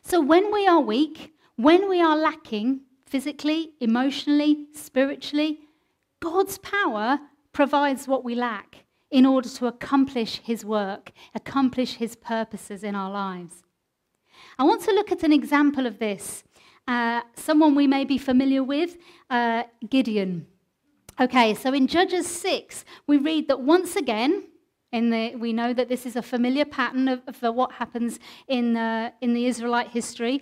So 0.01 0.19
when 0.21 0.51
we 0.51 0.65
are 0.65 0.81
weak, 0.81 1.33
when 1.55 1.87
we 1.87 2.01
are 2.01 2.17
lacking 2.17 2.81
physically, 3.05 3.73
emotionally, 3.79 4.65
spiritually, 4.73 5.59
God's 6.19 6.57
power 6.57 7.19
provides 7.53 8.07
what 8.07 8.23
we 8.23 8.33
lack 8.33 8.85
in 9.11 9.25
order 9.25 9.49
to 9.49 9.67
accomplish 9.67 10.41
his 10.43 10.63
work, 10.63 11.11
accomplish 11.35 11.95
his 11.95 12.15
purposes 12.15 12.83
in 12.83 12.95
our 12.95 13.11
lives. 13.11 13.63
I 14.57 14.63
want 14.63 14.81
to 14.83 14.91
look 14.91 15.11
at 15.11 15.23
an 15.23 15.33
example 15.33 15.85
of 15.85 15.99
this. 15.99 16.43
Uh, 16.87 17.21
someone 17.35 17.75
we 17.75 17.87
may 17.87 18.05
be 18.05 18.17
familiar 18.17 18.63
with, 18.63 18.97
uh, 19.29 19.63
Gideon. 19.89 20.47
Okay, 21.19 21.53
so 21.53 21.73
in 21.73 21.87
Judges 21.87 22.25
6, 22.25 22.85
we 23.05 23.17
read 23.17 23.47
that 23.49 23.61
once 23.61 23.95
again, 23.95 24.45
in 24.91 25.09
the, 25.09 25.35
we 25.35 25.53
know 25.53 25.73
that 25.73 25.87
this 25.87 26.05
is 26.05 26.15
a 26.15 26.21
familiar 26.21 26.65
pattern 26.65 27.07
of, 27.07 27.21
of 27.27 27.55
what 27.55 27.73
happens 27.73 28.19
in, 28.47 28.75
uh, 28.75 29.11
in 29.21 29.33
the 29.33 29.45
Israelite 29.45 29.89
history. 29.89 30.41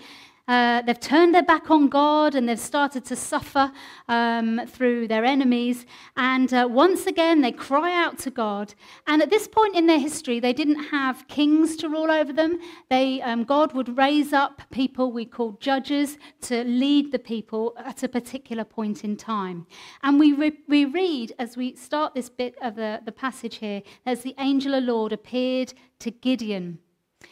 Uh, 0.49 0.81
they've 0.81 0.99
turned 0.99 1.35
their 1.35 1.43
back 1.43 1.69
on 1.69 1.87
God 1.89 2.33
and 2.33 2.49
they've 2.49 2.59
started 2.59 3.05
to 3.05 3.15
suffer 3.15 3.71
um, 4.07 4.59
through 4.65 5.07
their 5.07 5.23
enemies. 5.23 5.85
And 6.17 6.51
uh, 6.51 6.67
once 6.67 7.05
again, 7.05 7.41
they 7.41 7.51
cry 7.51 7.93
out 7.93 8.17
to 8.19 8.31
God. 8.31 8.73
And 9.05 9.21
at 9.21 9.29
this 9.29 9.47
point 9.47 9.75
in 9.75 9.85
their 9.85 9.99
history, 9.99 10.39
they 10.39 10.53
didn't 10.53 10.85
have 10.85 11.27
kings 11.27 11.75
to 11.77 11.87
rule 11.87 12.09
over 12.09 12.33
them. 12.33 12.57
They, 12.89 13.21
um, 13.21 13.43
God 13.43 13.73
would 13.73 13.95
raise 13.95 14.33
up 14.33 14.63
people 14.71 15.11
we 15.11 15.23
call 15.23 15.51
judges 15.59 16.17
to 16.41 16.63
lead 16.63 17.11
the 17.11 17.19
people 17.19 17.75
at 17.77 18.01
a 18.01 18.09
particular 18.09 18.63
point 18.63 19.03
in 19.03 19.17
time. 19.17 19.67
And 20.01 20.19
we, 20.19 20.33
re- 20.33 20.63
we 20.67 20.85
read 20.85 21.31
as 21.37 21.57
we 21.57 21.75
start 21.75 22.15
this 22.15 22.27
bit 22.27 22.55
of 22.59 22.75
the, 22.75 23.01
the 23.05 23.11
passage 23.11 23.57
here, 23.57 23.83
as 24.03 24.23
the 24.23 24.33
angel 24.39 24.73
of 24.73 24.83
the 24.83 24.91
Lord 24.91 25.13
appeared 25.13 25.75
to 25.99 26.09
Gideon. 26.09 26.79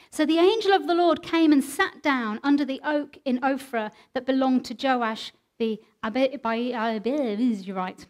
So 0.09 0.25
the 0.25 0.39
angel 0.39 0.73
of 0.73 0.87
the 0.87 0.95
Lord 0.95 1.21
came 1.21 1.51
and 1.51 1.63
sat 1.63 2.01
down 2.01 2.39
under 2.43 2.65
the 2.65 2.81
oak 2.83 3.17
in 3.25 3.39
Ophrah 3.39 3.91
that 4.13 4.25
belonged 4.25 4.65
to 4.65 4.73
Joash 4.73 5.31
the 5.57 5.79
Abiezrite. 6.03 8.05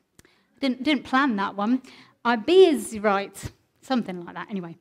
Didn't, 0.59 0.83
didn't 0.83 1.03
plan 1.03 1.35
that 1.35 1.55
one. 1.55 1.81
Abiezrite, 2.25 3.51
something 3.81 4.25
like 4.25 4.35
that, 4.35 4.49
anyway. 4.49 4.77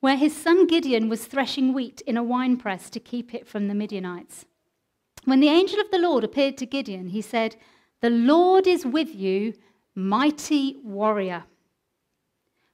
Where 0.00 0.16
his 0.16 0.34
son 0.34 0.66
Gideon 0.66 1.08
was 1.08 1.26
threshing 1.26 1.74
wheat 1.74 2.00
in 2.06 2.16
a 2.16 2.22
winepress 2.22 2.88
to 2.90 3.00
keep 3.00 3.34
it 3.34 3.46
from 3.46 3.68
the 3.68 3.74
Midianites. 3.74 4.46
When 5.24 5.40
the 5.40 5.48
angel 5.48 5.80
of 5.80 5.90
the 5.90 5.98
Lord 5.98 6.24
appeared 6.24 6.56
to 6.58 6.66
Gideon, 6.66 7.08
he 7.08 7.20
said, 7.20 7.56
The 8.00 8.08
Lord 8.08 8.66
is 8.66 8.86
with 8.86 9.14
you, 9.14 9.52
mighty 9.94 10.78
warrior. 10.82 11.44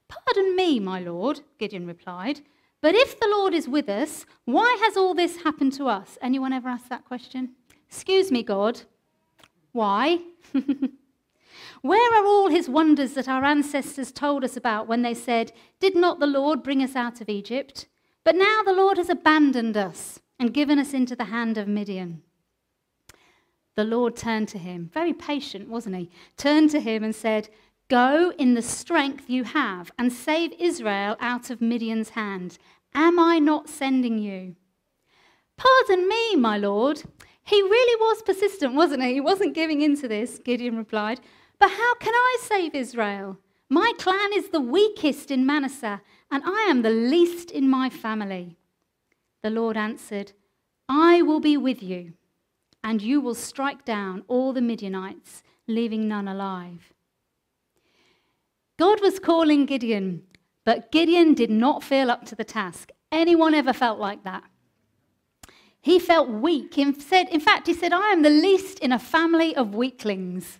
Pardon 0.07 0.55
me, 0.55 0.79
my 0.79 1.01
lord, 1.01 1.41
Gideon 1.57 1.85
replied. 1.85 2.41
But 2.81 2.95
if 2.95 3.19
the 3.19 3.27
Lord 3.29 3.53
is 3.53 3.67
with 3.67 3.89
us, 3.89 4.25
why 4.45 4.77
has 4.83 4.95
all 4.95 5.13
this 5.13 5.43
happened 5.43 5.73
to 5.73 5.87
us? 5.87 6.17
Anyone 6.21 6.53
ever 6.53 6.69
asked 6.69 6.89
that 6.89 7.05
question? 7.05 7.55
Excuse 7.87 8.31
me, 8.31 8.43
God. 8.43 8.81
Why? 9.71 10.19
Where 11.81 12.13
are 12.15 12.25
all 12.25 12.49
his 12.49 12.69
wonders 12.69 13.13
that 13.13 13.27
our 13.27 13.43
ancestors 13.43 14.11
told 14.11 14.43
us 14.43 14.57
about 14.57 14.87
when 14.87 15.01
they 15.01 15.13
said, 15.13 15.53
Did 15.79 15.95
not 15.95 16.19
the 16.19 16.27
Lord 16.27 16.63
bring 16.63 16.83
us 16.83 16.95
out 16.95 17.21
of 17.21 17.29
Egypt? 17.29 17.87
But 18.23 18.35
now 18.35 18.61
the 18.63 18.73
Lord 18.73 18.97
has 18.97 19.09
abandoned 19.09 19.77
us 19.77 20.19
and 20.39 20.53
given 20.53 20.79
us 20.79 20.93
into 20.93 21.15
the 21.15 21.25
hand 21.25 21.57
of 21.57 21.67
Midian. 21.67 22.21
The 23.75 23.83
Lord 23.83 24.15
turned 24.15 24.47
to 24.49 24.57
him, 24.57 24.89
very 24.91 25.13
patient, 25.13 25.69
wasn't 25.69 25.95
he? 25.95 26.09
Turned 26.35 26.71
to 26.71 26.79
him 26.79 27.03
and 27.03 27.15
said, 27.15 27.49
Go 27.89 28.33
in 28.37 28.53
the 28.53 28.61
strength 28.61 29.29
you 29.29 29.45
have 29.45 29.91
and 29.97 30.11
save 30.11 30.51
Israel 30.59 31.15
out 31.21 31.49
of 31.49 31.61
Midian's 31.61 32.09
hand. 32.09 32.57
Am 32.93 33.17
I 33.17 33.39
not 33.39 33.69
sending 33.69 34.17
you? 34.17 34.55
Pardon 35.55 36.07
me, 36.09 36.35
my 36.35 36.57
lord. 36.57 37.03
He 37.43 37.61
really 37.61 38.01
was 38.01 38.21
persistent, 38.23 38.73
wasn't 38.73 39.03
he? 39.03 39.13
He 39.13 39.21
wasn't 39.21 39.55
giving 39.55 39.81
in 39.81 39.95
to 40.01 40.07
this, 40.07 40.37
Gideon 40.37 40.75
replied. 40.75 41.21
But 41.59 41.71
how 41.71 41.95
can 41.95 42.13
I 42.13 42.37
save 42.41 42.75
Israel? 42.75 43.37
My 43.69 43.93
clan 43.97 44.31
is 44.33 44.49
the 44.49 44.59
weakest 44.59 45.31
in 45.31 45.45
Manasseh, 45.45 46.01
and 46.29 46.43
I 46.45 46.67
am 46.69 46.81
the 46.81 46.89
least 46.89 47.51
in 47.51 47.69
my 47.69 47.89
family. 47.89 48.57
The 49.43 49.49
Lord 49.49 49.77
answered, 49.77 50.33
I 50.89 51.21
will 51.21 51.39
be 51.39 51.55
with 51.55 51.81
you, 51.81 52.13
and 52.83 53.01
you 53.01 53.21
will 53.21 53.35
strike 53.35 53.85
down 53.85 54.23
all 54.27 54.51
the 54.51 54.61
Midianites, 54.61 55.41
leaving 55.67 56.07
none 56.07 56.27
alive. 56.27 56.93
God 58.77 59.01
was 59.01 59.19
calling 59.19 59.65
Gideon, 59.65 60.23
but 60.63 60.91
Gideon 60.91 61.33
did 61.33 61.49
not 61.49 61.83
feel 61.83 62.11
up 62.11 62.25
to 62.25 62.35
the 62.35 62.43
task. 62.43 62.91
Anyone 63.11 63.53
ever 63.53 63.73
felt 63.73 63.99
like 63.99 64.23
that? 64.23 64.43
He 65.81 65.99
felt 65.99 66.29
weak. 66.29 66.77
In 66.77 66.93
fact, 66.93 67.67
he 67.67 67.73
said, 67.73 67.93
I 67.93 68.11
am 68.11 68.21
the 68.21 68.29
least 68.29 68.79
in 68.79 68.91
a 68.91 68.99
family 68.99 69.55
of 69.55 69.73
weaklings. 69.73 70.59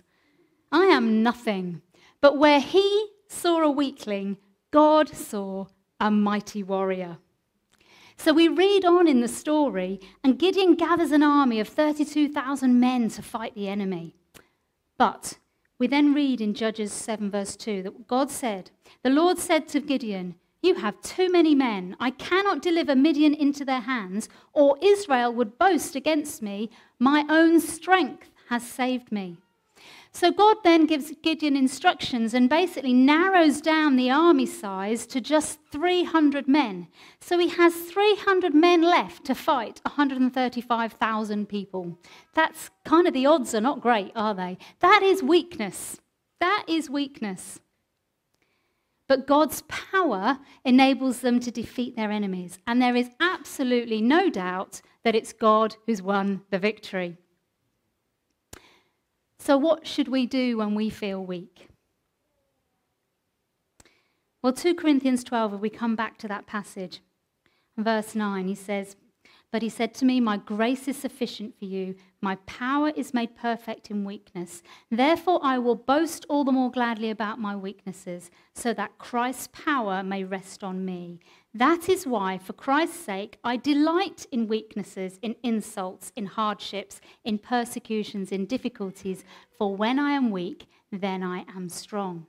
I 0.72 0.86
am 0.86 1.22
nothing. 1.22 1.82
But 2.20 2.38
where 2.38 2.60
he 2.60 3.10
saw 3.28 3.62
a 3.62 3.70
weakling, 3.70 4.38
God 4.70 5.08
saw 5.08 5.66
a 6.00 6.10
mighty 6.10 6.62
warrior. 6.62 7.18
So 8.16 8.32
we 8.32 8.48
read 8.48 8.84
on 8.84 9.06
in 9.06 9.20
the 9.20 9.28
story, 9.28 10.00
and 10.24 10.38
Gideon 10.38 10.74
gathers 10.74 11.12
an 11.12 11.22
army 11.22 11.60
of 11.60 11.68
32,000 11.68 12.80
men 12.80 13.08
to 13.10 13.22
fight 13.22 13.54
the 13.54 13.68
enemy. 13.68 14.16
But 14.96 15.38
we 15.78 15.86
then 15.86 16.12
read 16.12 16.40
in 16.40 16.54
Judges 16.54 16.92
7, 16.92 17.30
verse 17.30 17.56
2, 17.56 17.82
that 17.84 18.06
God 18.08 18.30
said, 18.30 18.70
The 19.02 19.10
Lord 19.10 19.38
said 19.38 19.68
to 19.68 19.80
Gideon, 19.80 20.34
You 20.62 20.74
have 20.76 21.00
too 21.02 21.30
many 21.30 21.54
men. 21.54 21.96
I 22.00 22.10
cannot 22.10 22.62
deliver 22.62 22.96
Midian 22.96 23.34
into 23.34 23.64
their 23.64 23.80
hands, 23.80 24.28
or 24.52 24.76
Israel 24.82 25.32
would 25.34 25.58
boast 25.58 25.94
against 25.94 26.42
me. 26.42 26.70
My 26.98 27.24
own 27.28 27.60
strength 27.60 28.30
has 28.48 28.66
saved 28.66 29.12
me. 29.12 29.38
So 30.12 30.32
God 30.32 30.56
then 30.64 30.86
gives 30.86 31.12
Gideon 31.22 31.56
instructions 31.56 32.34
and 32.34 32.48
basically 32.48 32.92
narrows 32.92 33.60
down 33.60 33.96
the 33.96 34.10
army 34.10 34.46
size 34.46 35.06
to 35.06 35.20
just 35.20 35.58
300 35.70 36.48
men. 36.48 36.88
So 37.20 37.38
he 37.38 37.48
has 37.48 37.74
300 37.74 38.54
men 38.54 38.82
left 38.82 39.24
to 39.26 39.34
fight 39.34 39.80
135,000 39.84 41.48
people. 41.48 41.98
That's 42.34 42.70
kind 42.84 43.06
of 43.06 43.14
the 43.14 43.26
odds 43.26 43.54
are 43.54 43.60
not 43.60 43.80
great, 43.80 44.12
are 44.16 44.34
they? 44.34 44.58
That 44.80 45.02
is 45.02 45.22
weakness. 45.22 46.00
That 46.40 46.64
is 46.66 46.88
weakness. 46.88 47.60
But 49.08 49.26
God's 49.26 49.62
power 49.68 50.38
enables 50.64 51.20
them 51.20 51.40
to 51.40 51.50
defeat 51.50 51.96
their 51.96 52.10
enemies. 52.10 52.58
And 52.66 52.80
there 52.80 52.96
is 52.96 53.10
absolutely 53.20 54.02
no 54.02 54.28
doubt 54.28 54.82
that 55.02 55.14
it's 55.14 55.32
God 55.32 55.76
who's 55.86 56.02
won 56.02 56.42
the 56.50 56.58
victory. 56.58 57.16
So, 59.38 59.56
what 59.56 59.86
should 59.86 60.08
we 60.08 60.26
do 60.26 60.58
when 60.58 60.74
we 60.74 60.90
feel 60.90 61.24
weak? 61.24 61.68
Well, 64.42 64.52
2 64.52 64.74
Corinthians 64.74 65.24
12, 65.24 65.54
if 65.54 65.60
we 65.60 65.70
come 65.70 65.96
back 65.96 66.18
to 66.18 66.28
that 66.28 66.46
passage, 66.46 67.00
verse 67.76 68.14
9, 68.14 68.46
he 68.48 68.54
says, 68.54 68.96
But 69.50 69.62
he 69.62 69.70
said 69.70 69.94
to 69.94 70.04
me, 70.04 70.20
My 70.20 70.36
grace 70.36 70.88
is 70.88 70.96
sufficient 70.96 71.58
for 71.58 71.64
you. 71.64 71.94
My 72.20 72.34
power 72.44 72.90
is 72.90 73.14
made 73.14 73.34
perfect 73.34 73.90
in 73.90 74.04
weakness. 74.04 74.62
Therefore, 74.90 75.40
I 75.42 75.58
will 75.58 75.74
boast 75.74 76.26
all 76.28 76.44
the 76.44 76.52
more 76.52 76.70
gladly 76.70 77.08
about 77.08 77.40
my 77.40 77.56
weaknesses, 77.56 78.30
so 78.54 78.74
that 78.74 78.98
Christ's 78.98 79.48
power 79.52 80.02
may 80.02 80.22
rest 80.22 80.62
on 80.62 80.84
me. 80.84 81.20
That 81.54 81.88
is 81.88 82.06
why, 82.06 82.36
for 82.36 82.52
Christ's 82.52 83.00
sake, 83.00 83.38
I 83.42 83.56
delight 83.56 84.26
in 84.30 84.48
weaknesses, 84.48 85.18
in 85.22 85.34
insults, 85.42 86.12
in 86.14 86.26
hardships, 86.26 87.00
in 87.24 87.38
persecutions, 87.38 88.30
in 88.30 88.44
difficulties, 88.44 89.24
for 89.56 89.74
when 89.74 89.98
I 89.98 90.10
am 90.10 90.30
weak, 90.30 90.66
then 90.92 91.22
I 91.22 91.46
am 91.56 91.70
strong. 91.70 92.26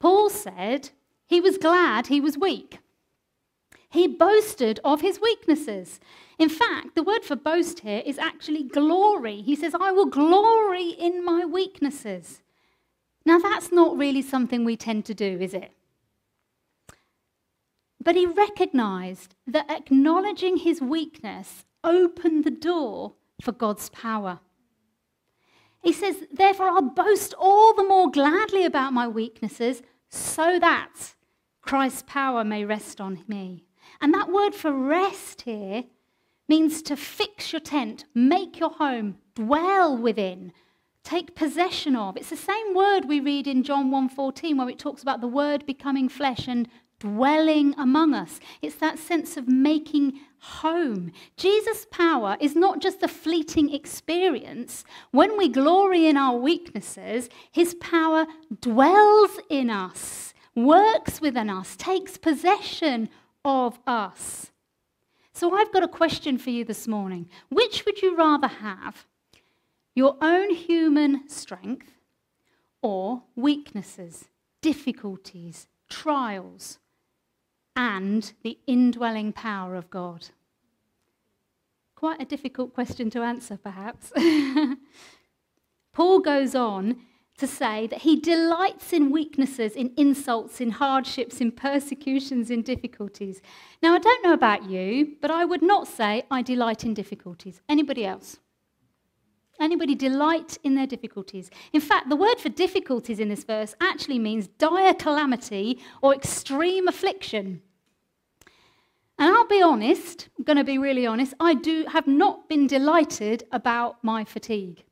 Paul 0.00 0.28
said 0.28 0.90
he 1.26 1.40
was 1.40 1.56
glad 1.56 2.08
he 2.08 2.20
was 2.20 2.36
weak. 2.36 2.80
He 3.92 4.08
boasted 4.08 4.80
of 4.84 5.02
his 5.02 5.20
weaknesses. 5.20 6.00
In 6.38 6.48
fact, 6.48 6.94
the 6.94 7.02
word 7.02 7.24
for 7.24 7.36
boast 7.36 7.80
here 7.80 8.02
is 8.06 8.16
actually 8.18 8.64
glory. 8.64 9.42
He 9.42 9.54
says, 9.54 9.74
I 9.78 9.92
will 9.92 10.06
glory 10.06 10.88
in 10.88 11.22
my 11.22 11.44
weaknesses. 11.44 12.40
Now, 13.26 13.38
that's 13.38 13.70
not 13.70 13.98
really 13.98 14.22
something 14.22 14.64
we 14.64 14.78
tend 14.78 15.04
to 15.04 15.14
do, 15.14 15.38
is 15.38 15.52
it? 15.52 15.72
But 18.02 18.16
he 18.16 18.24
recognized 18.24 19.34
that 19.46 19.70
acknowledging 19.70 20.56
his 20.56 20.80
weakness 20.80 21.66
opened 21.84 22.44
the 22.44 22.50
door 22.50 23.12
for 23.42 23.52
God's 23.52 23.90
power. 23.90 24.40
He 25.82 25.92
says, 25.92 26.16
Therefore, 26.32 26.70
I'll 26.70 26.80
boast 26.80 27.34
all 27.38 27.74
the 27.74 27.84
more 27.84 28.10
gladly 28.10 28.64
about 28.64 28.94
my 28.94 29.06
weaknesses 29.06 29.82
so 30.08 30.58
that 30.58 31.14
Christ's 31.60 32.04
power 32.06 32.42
may 32.42 32.64
rest 32.64 32.98
on 32.98 33.22
me. 33.28 33.64
And 34.02 34.12
that 34.12 34.30
word 34.30 34.54
for 34.54 34.72
rest 34.72 35.42
here 35.42 35.84
means 36.48 36.82
to 36.82 36.96
fix 36.96 37.52
your 37.52 37.60
tent, 37.60 38.04
make 38.14 38.58
your 38.58 38.70
home, 38.70 39.16
dwell 39.36 39.96
within, 39.96 40.52
take 41.04 41.36
possession 41.36 41.94
of. 41.94 42.16
It's 42.16 42.30
the 42.30 42.36
same 42.36 42.74
word 42.74 43.06
we 43.06 43.20
read 43.20 43.46
in 43.46 43.62
John 43.62 43.90
1:14 43.90 44.58
where 44.58 44.68
it 44.68 44.78
talks 44.78 45.02
about 45.02 45.20
the 45.20 45.28
word 45.28 45.64
becoming 45.66 46.08
flesh 46.08 46.48
and 46.48 46.68
dwelling 46.98 47.74
among 47.78 48.12
us. 48.14 48.38
It's 48.60 48.76
that 48.76 48.98
sense 48.98 49.36
of 49.36 49.48
making 49.48 50.20
home. 50.38 51.12
Jesus' 51.36 51.86
power 51.90 52.36
is 52.40 52.54
not 52.54 52.80
just 52.80 53.02
a 53.02 53.08
fleeting 53.08 53.72
experience. 53.72 54.84
When 55.12 55.36
we 55.36 55.48
glory 55.48 56.06
in 56.06 56.16
our 56.16 56.36
weaknesses, 56.36 57.28
his 57.50 57.74
power 57.76 58.26
dwells 58.60 59.38
in 59.48 59.70
us, 59.70 60.34
works 60.54 61.20
within 61.20 61.50
us, 61.50 61.76
takes 61.76 62.16
possession 62.16 63.08
of 63.44 63.78
us. 63.86 64.50
So 65.32 65.54
I've 65.54 65.72
got 65.72 65.82
a 65.82 65.88
question 65.88 66.38
for 66.38 66.50
you 66.50 66.64
this 66.64 66.86
morning. 66.86 67.28
Which 67.48 67.84
would 67.84 68.02
you 68.02 68.16
rather 68.16 68.48
have? 68.48 69.06
Your 69.94 70.16
own 70.20 70.50
human 70.50 71.28
strength 71.28 71.92
or 72.80 73.22
weaknesses, 73.36 74.28
difficulties, 74.60 75.68
trials, 75.88 76.78
and 77.74 78.32
the 78.42 78.58
indwelling 78.66 79.32
power 79.32 79.74
of 79.74 79.90
God? 79.90 80.28
Quite 81.94 82.20
a 82.20 82.26
difficult 82.26 82.74
question 82.74 83.10
to 83.10 83.22
answer, 83.22 83.56
perhaps. 83.56 84.12
Paul 85.92 86.20
goes 86.20 86.54
on 86.54 87.00
to 87.38 87.46
say 87.46 87.86
that 87.88 88.02
he 88.02 88.20
delights 88.20 88.92
in 88.92 89.10
weaknesses, 89.10 89.72
in 89.72 89.92
insults, 89.96 90.60
in 90.60 90.70
hardships, 90.70 91.40
in 91.40 91.50
persecutions, 91.50 92.50
in 92.50 92.62
difficulties. 92.62 93.40
Now, 93.82 93.94
I 93.94 93.98
don't 93.98 94.24
know 94.24 94.32
about 94.32 94.68
you, 94.68 95.16
but 95.20 95.30
I 95.30 95.44
would 95.44 95.62
not 95.62 95.88
say 95.88 96.24
I 96.30 96.42
delight 96.42 96.84
in 96.84 96.94
difficulties. 96.94 97.60
Anybody 97.68 98.04
else? 98.04 98.38
Anybody 99.60 99.94
delight 99.94 100.58
in 100.62 100.74
their 100.74 100.86
difficulties? 100.86 101.50
In 101.72 101.80
fact, 101.80 102.08
the 102.08 102.16
word 102.16 102.38
for 102.38 102.48
difficulties 102.48 103.20
in 103.20 103.28
this 103.28 103.44
verse 103.44 103.74
actually 103.80 104.18
means 104.18 104.48
dire 104.48 104.94
calamity 104.94 105.78
or 106.00 106.14
extreme 106.14 106.88
affliction. 106.88 107.62
And 109.18 109.34
I'll 109.34 109.46
be 109.46 109.62
honest, 109.62 110.28
I'm 110.36 110.44
going 110.44 110.56
to 110.56 110.64
be 110.64 110.78
really 110.78 111.06
honest, 111.06 111.34
I 111.38 111.54
do 111.54 111.84
have 111.92 112.06
not 112.06 112.48
been 112.48 112.66
delighted 112.66 113.44
about 113.52 114.02
my 114.02 114.24
fatigue. 114.24 114.84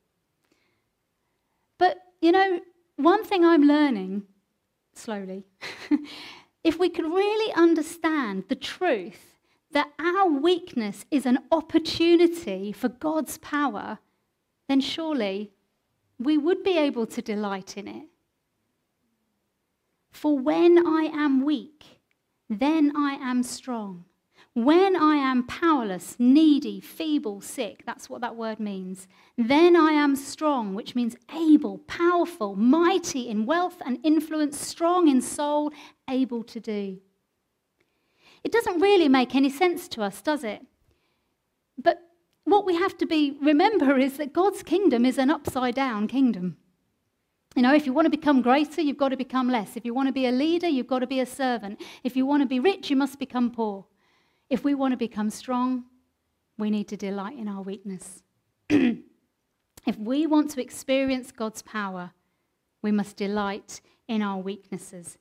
You 2.20 2.33
know, 2.33 2.61
one 2.96 3.24
thing 3.24 3.44
I'm 3.44 3.62
learning 3.62 4.24
slowly, 4.92 5.44
if 6.64 6.78
we 6.78 6.90
could 6.90 7.06
really 7.06 7.52
understand 7.54 8.44
the 8.48 8.56
truth 8.56 9.38
that 9.72 9.90
our 9.98 10.26
weakness 10.26 11.06
is 11.11 11.26
an 11.26 11.38
opportunity 11.50 12.72
for 12.72 12.88
God's 12.88 13.38
power, 13.38 13.98
then 14.68 14.80
surely 14.80 15.52
we 16.18 16.37
would 16.37 16.62
be 16.62 16.76
able 16.76 17.06
to 17.06 17.22
delight 17.22 17.76
in 17.76 17.88
it. 17.88 18.06
For 20.11 20.38
when 20.38 20.87
I 20.87 21.04
am 21.12 21.44
weak, 21.44 21.85
then 22.48 22.92
I 22.96 23.14
am 23.14 23.42
strong. 23.42 24.04
When 24.54 24.96
I 24.96 25.14
am 25.14 25.46
powerless, 25.46 26.16
needy, 26.18 26.80
feeble, 26.80 27.40
sick, 27.40 27.84
that's 27.86 28.10
what 28.10 28.20
that 28.22 28.34
word 28.34 28.58
means, 28.58 29.06
then 29.38 29.76
I 29.76 29.92
am 29.92 30.16
strong, 30.16 30.74
which 30.74 30.96
means 30.96 31.16
able, 31.32 31.78
powerful, 31.78 32.56
mighty 32.56 33.28
in 33.28 33.46
wealth 33.46 33.80
and 33.86 33.98
influence, 34.02 34.58
strong 34.58 35.06
in 35.06 35.22
soul, 35.22 35.70
able 36.08 36.42
to 36.44 36.58
do. 36.58 36.98
It 38.42 38.50
doesn't 38.50 38.80
really 38.80 39.08
make 39.08 39.36
any 39.36 39.50
sense 39.50 39.86
to 39.88 40.02
us, 40.02 40.20
does 40.20 40.42
it? 40.42 40.62
But 41.78 42.00
what 42.44 42.66
we 42.66 42.74
have 42.74 42.98
to 42.98 43.06
be 43.06 43.36
remember 43.40 43.98
is 43.98 44.16
that 44.16 44.32
God's 44.32 44.64
kingdom 44.64 45.04
is 45.04 45.18
an 45.18 45.30
upside 45.30 45.76
down 45.76 46.08
kingdom. 46.08 46.56
You 47.54 47.62
know, 47.62 47.74
if 47.74 47.86
you 47.86 47.92
want 47.92 48.06
to 48.06 48.10
become 48.10 48.42
greater, 48.42 48.80
you've 48.80 48.96
got 48.96 49.10
to 49.10 49.16
become 49.16 49.48
less. 49.48 49.76
If 49.76 49.84
you 49.84 49.94
want 49.94 50.08
to 50.08 50.12
be 50.12 50.26
a 50.26 50.32
leader, 50.32 50.68
you've 50.68 50.86
got 50.86 51.00
to 51.00 51.06
be 51.06 51.20
a 51.20 51.26
servant. 51.26 51.80
If 52.02 52.16
you 52.16 52.26
want 52.26 52.42
to 52.42 52.46
be 52.46 52.60
rich, 52.60 52.90
you 52.90 52.96
must 52.96 53.18
become 53.18 53.50
poor. 53.50 53.86
If 54.50 54.64
we 54.64 54.74
want 54.74 54.92
to 54.92 54.98
become 54.98 55.30
strong, 55.30 55.84
we 56.58 56.70
need 56.70 56.88
to 56.88 56.96
delight 56.96 57.38
in 57.38 57.46
our 57.46 57.62
weakness. 57.62 58.22
if 58.68 59.96
we 59.96 60.26
want 60.26 60.50
to 60.50 60.60
experience 60.60 61.30
God's 61.30 61.62
power, 61.62 62.10
we 62.82 62.90
must 62.90 63.16
delight 63.16 63.80
in 64.08 64.22
our 64.22 64.38
weaknesses. 64.38 65.18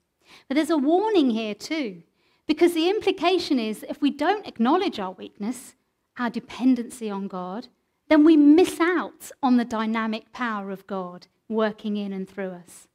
But 0.47 0.55
there's 0.55 0.71
a 0.71 0.77
warning 0.77 1.29
here 1.29 1.53
too, 1.53 2.01
because 2.47 2.73
the 2.73 2.89
implication 2.89 3.59
is 3.59 3.85
if 3.87 4.01
we 4.01 4.09
don't 4.09 4.47
acknowledge 4.47 4.99
our 4.99 5.11
weakness, 5.11 5.75
our 6.17 6.31
dependency 6.31 7.09
on 7.09 7.27
God, 7.27 7.67
then 8.07 8.23
we 8.23 8.35
miss 8.35 8.79
out 8.79 9.29
on 9.43 9.57
the 9.57 9.65
dynamic 9.65 10.33
power 10.33 10.71
of 10.71 10.87
God 10.87 11.27
working 11.47 11.97
in 11.97 12.11
and 12.13 12.27
through 12.27 12.49
us. 12.49 12.87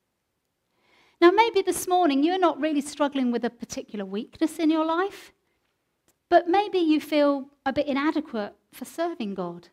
Now, 1.21 1.31
maybe 1.31 1.63
this 1.63 1.87
morning 1.87 2.25
you're 2.25 2.39
not 2.41 2.61
really 2.61 2.81
struggling 2.81 3.31
with 3.31 3.45
a 3.45 3.51
particular 3.51 4.05
weakness 4.05 4.59
in 4.59 4.69
your 4.69 4.85
life, 4.85 5.33
but 6.29 6.49
maybe 6.49 6.79
you 6.79 7.01
feel 7.01 7.49
a 7.67 7.73
bit 7.73 7.87
inadequate 7.87 8.55
for 8.73 8.85
serving 8.85 9.35
God. 9.35 9.69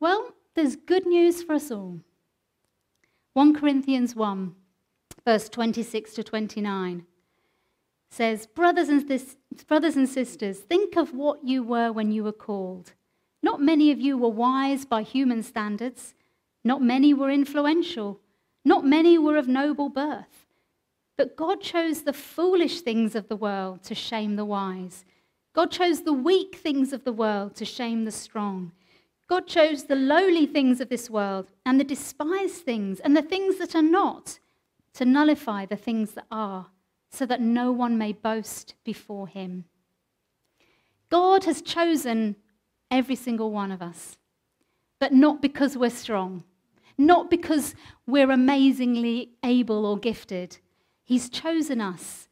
Well, 0.00 0.34
there's 0.54 0.76
good 0.76 1.06
news 1.06 1.42
for 1.42 1.54
us 1.54 1.70
all. 1.70 2.00
1 3.34 3.54
Corinthians 3.54 4.16
1, 4.16 4.54
verse 5.24 5.48
26 5.48 6.14
to 6.14 6.24
29 6.24 7.04
says, 8.08 8.46
brothers 8.46 8.88
and, 8.88 9.06
this, 9.08 9.36
brothers 9.66 9.96
and 9.96 10.08
sisters, 10.08 10.60
think 10.60 10.96
of 10.96 11.12
what 11.12 11.44
you 11.44 11.62
were 11.62 11.92
when 11.92 12.12
you 12.12 12.24
were 12.24 12.32
called. 12.32 12.92
Not 13.42 13.60
many 13.60 13.90
of 13.90 14.00
you 14.00 14.16
were 14.16 14.28
wise 14.28 14.84
by 14.84 15.02
human 15.02 15.42
standards. 15.42 16.14
Not 16.64 16.82
many 16.82 17.12
were 17.12 17.30
influential. 17.30 18.20
Not 18.64 18.84
many 18.84 19.18
were 19.18 19.36
of 19.36 19.48
noble 19.48 19.88
birth. 19.88 20.46
But 21.16 21.36
God 21.36 21.60
chose 21.60 22.02
the 22.02 22.12
foolish 22.12 22.80
things 22.80 23.14
of 23.14 23.28
the 23.28 23.36
world 23.36 23.82
to 23.84 23.94
shame 23.94 24.36
the 24.36 24.44
wise. 24.44 25.04
God 25.56 25.70
chose 25.70 26.02
the 26.02 26.12
weak 26.12 26.56
things 26.56 26.92
of 26.92 27.04
the 27.04 27.14
world 27.14 27.54
to 27.54 27.64
shame 27.64 28.04
the 28.04 28.12
strong. 28.12 28.72
God 29.26 29.46
chose 29.46 29.84
the 29.84 29.96
lowly 29.96 30.44
things 30.44 30.82
of 30.82 30.90
this 30.90 31.08
world 31.08 31.50
and 31.64 31.80
the 31.80 31.84
despised 31.84 32.56
things 32.56 33.00
and 33.00 33.16
the 33.16 33.22
things 33.22 33.56
that 33.56 33.74
are 33.74 33.80
not 33.80 34.38
to 34.92 35.06
nullify 35.06 35.64
the 35.64 35.74
things 35.74 36.10
that 36.10 36.26
are 36.30 36.66
so 37.08 37.24
that 37.24 37.40
no 37.40 37.72
one 37.72 37.96
may 37.96 38.12
boast 38.12 38.74
before 38.84 39.28
him. 39.28 39.64
God 41.08 41.44
has 41.44 41.62
chosen 41.62 42.36
every 42.90 43.16
single 43.16 43.50
one 43.50 43.72
of 43.72 43.80
us, 43.80 44.18
but 44.98 45.14
not 45.14 45.40
because 45.40 45.74
we're 45.74 45.88
strong, 45.88 46.44
not 46.98 47.30
because 47.30 47.74
we're 48.06 48.30
amazingly 48.30 49.30
able 49.42 49.86
or 49.86 49.96
gifted. 49.96 50.58
He's 51.02 51.30
chosen 51.30 51.80
us 51.80 52.28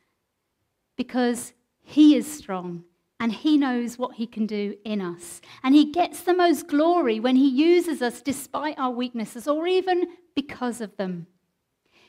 because 0.94 1.54
He 1.82 2.16
is 2.16 2.30
strong 2.30 2.84
and 3.20 3.33
He 3.33 3.57
knows 3.57 3.98
what 3.98 4.16
He 4.16 4.27
can 4.27 4.46
do 4.46 4.77
in 4.85 5.00
us. 5.00 5.40
And 5.62 5.74
He 5.74 5.90
gets 5.90 6.20
the 6.20 6.35
most 6.35 6.68
glory 6.68 7.20
when 7.20 7.37
He 7.37 7.48
uses 7.48 8.03
us 8.03 8.20
despite 8.20 8.79
our 8.79 8.90
weaknesses 8.90 9.46
or 9.48 9.66
even 9.66 10.09
because 10.35 10.81
of 10.81 10.96
them. 10.96 11.27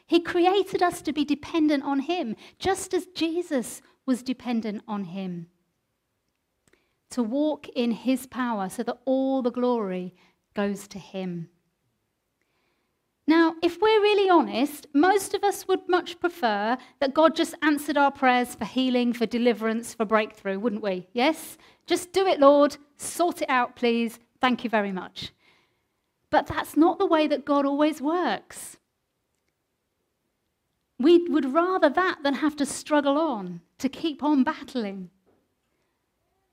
He 0.08 0.20
created 0.20 0.84
us 0.84 1.02
to 1.02 1.14
be 1.14 1.26
dependent 1.26 1.84
on 1.84 2.02
Him, 2.02 2.36
just 2.60 2.94
as 2.94 3.08
Jesus 3.08 3.82
was 4.06 4.22
dependent 4.22 4.84
on 4.88 5.06
Him. 5.06 5.48
To 7.12 7.24
walk 7.24 7.68
in 7.70 7.92
His 7.92 8.28
power 8.28 8.70
so 8.70 8.84
that 8.84 9.00
all 9.06 9.42
the 9.42 9.52
glory 9.52 10.16
goes 10.54 10.88
to 10.90 11.00
Him. 11.00 11.50
If 13.62 13.82
we're 13.82 14.02
really 14.02 14.30
honest, 14.30 14.88
most 14.94 15.34
of 15.34 15.44
us 15.44 15.68
would 15.68 15.88
much 15.88 16.20
prefer 16.20 16.78
that 17.00 17.14
God 17.14 17.36
just 17.36 17.56
answered 17.62 17.98
our 17.98 18.12
prayers 18.12 18.56
for 18.56 18.66
healing, 18.66 19.14
for 19.14 19.26
deliverance, 19.26 19.94
for 19.94 20.06
breakthrough, 20.06 20.60
wouldn't 20.60 20.84
we? 20.84 21.08
Yes? 21.14 21.58
Just 21.88 22.12
do 22.12 22.26
it, 22.28 22.40
Lord. 22.40 22.78
Sort 22.98 23.42
it 23.42 23.50
out, 23.50 23.76
please. 23.76 24.20
Thank 24.42 24.64
you 24.64 24.70
very 24.70 24.92
much. 24.92 25.32
But 26.30 26.48
that's 26.48 26.76
not 26.76 27.00
the 27.00 27.06
way 27.06 27.28
that 27.28 27.46
God 27.46 27.66
always 27.66 28.02
works. 28.02 28.78
We 31.00 31.28
would 31.28 31.54
rather 31.54 31.90
that 31.90 32.20
than 32.24 32.36
have 32.36 32.56
to 32.58 32.66
struggle 32.66 33.18
on, 33.18 33.62
to 33.80 33.90
keep 33.90 34.24
on 34.24 34.44
battling. 34.44 35.10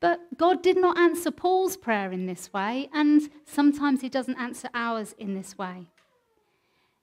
But 0.01 0.21
God 0.37 0.63
did 0.63 0.77
not 0.77 0.99
answer 0.99 1.31
Paul's 1.31 1.77
prayer 1.77 2.11
in 2.11 2.27
this 2.27 2.53
way, 2.53 2.89
and 2.93 3.31
sometimes 3.45 4.01
He 4.01 4.09
doesn't 4.09 4.39
answer 4.39 4.69
ours 4.75 5.15
in 5.17 5.35
this 5.35 5.57
way. 5.57 5.87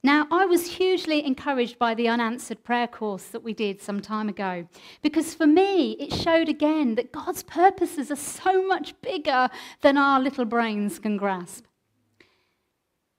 Now, 0.02 0.28
I 0.32 0.46
was 0.46 0.78
hugely 0.78 1.26
encouraged 1.26 1.78
by 1.78 1.94
the 1.94 2.08
unanswered 2.08 2.64
prayer 2.64 2.88
course 2.88 3.26
that 3.26 3.44
we 3.44 3.54
did 3.54 3.82
some 3.82 4.00
time 4.00 4.30
ago, 4.30 4.66
because 5.02 5.36
for 5.36 5.46
me, 5.46 5.92
it 5.94 6.14
showed 6.14 6.48
again 6.48 6.96
that 6.96 7.12
God's 7.12 7.44
purposes 7.44 8.10
are 8.10 8.16
so 8.16 8.66
much 8.66 8.94
bigger 9.02 9.50
than 9.82 9.98
our 9.98 10.22
little 10.22 10.46
brains 10.46 11.00
can 11.00 11.18
grasp. 11.18 11.66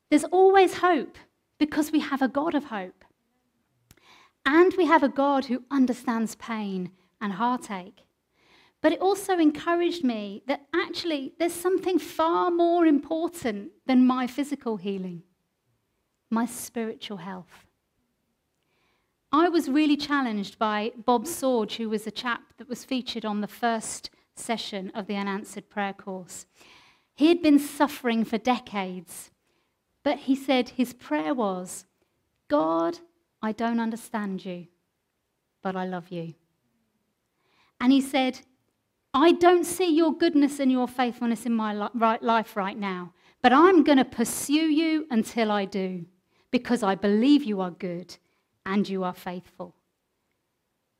There's 0.08 0.24
always 0.24 0.78
hope 0.78 1.18
because 1.58 1.92
we 1.92 2.00
have 2.00 2.22
a 2.22 2.28
God 2.28 2.54
of 2.54 2.64
hope. 2.64 3.04
And 4.46 4.72
we 4.78 4.86
have 4.86 5.02
a 5.02 5.08
God 5.10 5.44
who 5.44 5.64
understands 5.70 6.34
pain 6.36 6.92
and 7.20 7.34
heartache. 7.34 8.06
But 8.80 8.92
it 8.92 9.02
also 9.02 9.38
encouraged 9.38 10.02
me 10.02 10.42
that 10.46 10.66
actually 10.74 11.34
there's 11.38 11.52
something 11.52 11.98
far 11.98 12.50
more 12.50 12.86
important 12.86 13.72
than 13.86 14.06
my 14.06 14.26
physical 14.26 14.78
healing 14.78 15.24
my 16.30 16.46
spiritual 16.46 17.18
health. 17.18 17.66
I 19.32 19.48
was 19.48 19.68
really 19.68 19.96
challenged 19.96 20.58
by 20.58 20.92
Bob 21.04 21.24
Sorge, 21.24 21.76
who 21.76 21.88
was 21.88 22.06
a 22.06 22.10
chap 22.10 22.54
that 22.58 22.68
was 22.68 22.84
featured 22.84 23.24
on 23.24 23.40
the 23.40 23.46
first 23.46 24.10
session 24.34 24.90
of 24.94 25.06
the 25.06 25.16
unanswered 25.16 25.68
prayer 25.68 25.92
course. 25.92 26.46
He 27.14 27.28
had 27.28 27.42
been 27.42 27.58
suffering 27.58 28.24
for 28.24 28.38
decades, 28.38 29.30
but 30.02 30.20
he 30.20 30.34
said 30.34 30.70
his 30.70 30.94
prayer 30.94 31.34
was, 31.34 31.84
God, 32.48 32.98
I 33.42 33.52
don't 33.52 33.78
understand 33.78 34.44
you, 34.44 34.66
but 35.62 35.76
I 35.76 35.84
love 35.84 36.10
you. 36.10 36.34
And 37.80 37.92
he 37.92 38.00
said, 38.00 38.40
I 39.12 39.32
don't 39.32 39.64
see 39.64 39.94
your 39.94 40.16
goodness 40.16 40.60
and 40.60 40.70
your 40.72 40.88
faithfulness 40.88 41.46
in 41.46 41.54
my 41.54 41.72
life 41.72 42.56
right 42.56 42.78
now, 42.78 43.12
but 43.42 43.52
I'm 43.52 43.84
going 43.84 43.98
to 43.98 44.04
pursue 44.04 44.54
you 44.70 45.06
until 45.10 45.50
I 45.50 45.64
do, 45.64 46.06
because 46.50 46.82
I 46.82 46.94
believe 46.94 47.44
you 47.44 47.60
are 47.60 47.70
good 47.70 48.16
and 48.66 48.88
you 48.88 49.04
are 49.04 49.14
faithful. 49.14 49.74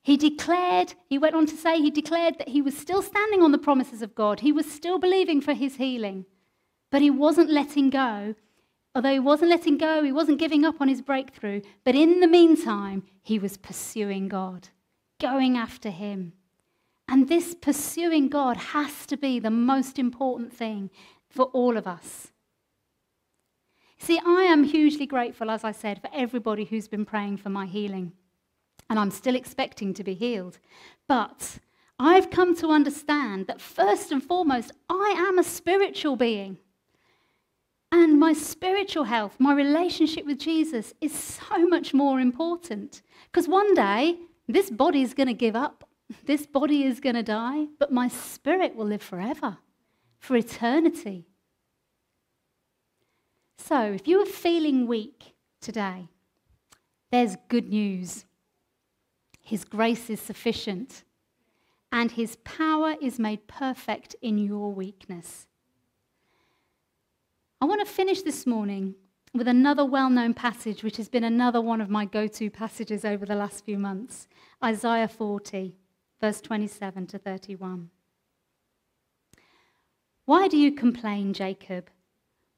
He 0.03 0.17
declared, 0.17 0.95
he 1.09 1.19
went 1.19 1.35
on 1.35 1.47
to 1.47 1.57
say, 1.57 1.79
he 1.79 1.91
declared 1.91 2.39
that 2.39 2.49
he 2.49 2.63
was 2.63 2.77
still 2.77 3.03
standing 3.03 3.43
on 3.43 3.53
the 3.53 3.59
promises 3.59 4.01
of 4.03 4.15
God. 4.15 4.41
He 4.41 4.53
was 4.53 4.71
still 4.71 4.99
believing 4.99 5.41
for 5.41 5.53
his 5.53 5.77
healing, 5.77 6.25
but 6.91 7.03
he 7.03 7.11
wasn't 7.11 7.51
letting 7.51 7.91
go. 7.91 8.35
Although 8.95 9.13
he 9.13 9.21
wasn't 9.21 9.51
letting 9.51 9.77
go, 9.77 10.03
he 10.03 10.11
wasn't 10.11 10.41
giving 10.41 10.65
up 10.65 10.81
on 10.81 10.89
his 10.89 11.03
breakthrough. 11.03 11.61
But 11.85 11.95
in 11.95 12.21
the 12.21 12.27
meantime, 12.27 13.05
he 13.23 13.39
was 13.39 13.57
pursuing 13.57 14.29
God, 14.29 14.69
going 15.21 15.57
after 15.57 15.91
him. 15.91 16.33
And 17.07 17.29
this 17.29 17.55
pursuing 17.55 18.29
God 18.29 18.57
has 18.57 19.07
to 19.07 19.17
be 19.17 19.39
the 19.39 19.51
most 19.51 19.99
important 19.99 20.53
thing 20.53 20.91
for 21.29 21.47
all 21.47 21.77
of 21.77 21.87
us. 21.87 22.30
See, 24.01 24.19
I 24.25 24.43
am 24.43 24.65
hugely 24.65 25.07
grateful, 25.07 25.51
as 25.51 25.63
I 25.63 25.73
said, 25.73 26.01
for 26.01 26.11
everybody 26.13 26.65
who's 26.65 26.89
been 26.89 27.05
praying 27.05 27.37
for 27.37 27.51
my 27.51 27.67
healing 27.67 28.13
and 28.91 28.99
I'm 28.99 29.13
still 29.13 29.37
expecting 29.37 29.95
to 29.95 30.05
be 30.05 30.15
healed. 30.15 30.59
But 31.07 31.61
I've 31.99 32.29
come 32.29 32.57
to 32.57 32.69
understand 32.69 33.47
that 33.47 33.61
first 33.61 34.11
and 34.11 34.23
foremost, 34.23 34.73
I 34.91 35.15
am 35.17 35.39
a 35.39 35.45
spiritual 35.45 36.17
being. 36.17 36.59
And 37.93 38.19
my 38.19 38.33
spiritual 38.33 39.05
health, 39.05 39.37
my 39.39 39.55
relationship 39.55 40.27
with 40.27 40.39
Jesus 40.39 40.93
is 41.01 41.17
so 41.17 41.67
much 41.67 41.95
more 41.95 42.21
important. 42.21 43.03
Because 43.31 43.49
one 43.49 43.75
day, 43.75 44.19
this 44.49 44.71
body 44.71 45.03
is 45.03 45.15
going 45.15 45.29
to 45.29 45.35
give 45.35 45.57
up, 45.57 45.89
this 46.25 46.47
body 46.47 46.85
is 46.85 46.99
going 47.01 47.15
to 47.15 47.23
die, 47.23 47.67
but 47.79 47.93
my 47.93 48.09
spirit 48.09 48.75
will 48.75 48.87
live 48.87 49.03
forever, 49.03 49.59
for 50.19 50.37
eternity. 50.37 51.27
So, 53.63 53.93
if 53.93 54.09
you 54.09 54.21
are 54.23 54.27
feeling 54.27 54.87
weak 54.87 55.35
today, 55.61 56.09
there's 57.13 57.37
good 57.49 57.69
news. 57.69 58.25
His 59.43 59.65
grace 59.65 60.11
is 60.11 60.19
sufficient, 60.19 61.05
and 61.93 62.11
His 62.11 62.37
power 62.37 62.97
is 63.01 63.19
made 63.19 63.47
perfect 63.47 64.17
in 64.23 64.39
your 64.39 64.73
weakness. 64.73 65.47
I 67.61 67.67
want 67.67 67.87
to 67.87 67.93
finish 67.93 68.23
this 68.23 68.47
morning 68.47 68.95
with 69.35 69.47
another 69.47 69.85
well 69.85 70.11
known 70.11 70.35
passage, 70.35 70.83
which 70.83 70.97
has 70.97 71.09
been 71.09 71.25
another 71.25 71.61
one 71.61 71.81
of 71.81 71.91
my 71.91 72.07
go 72.07 72.27
to 72.27 72.51
passages 72.51 73.05
over 73.05 73.27
the 73.27 73.37
last 73.37 73.65
few 73.65 73.79
months 73.79 74.27
Isaiah 74.65 75.07
40, 75.07 75.77
verse 76.21 76.41
27 76.41 77.07
to 77.09 77.19
31. 77.19 77.91
Why 80.25 80.49
do 80.49 80.57
you 80.57 80.73
complain, 80.73 81.35
Jacob? 81.35 81.91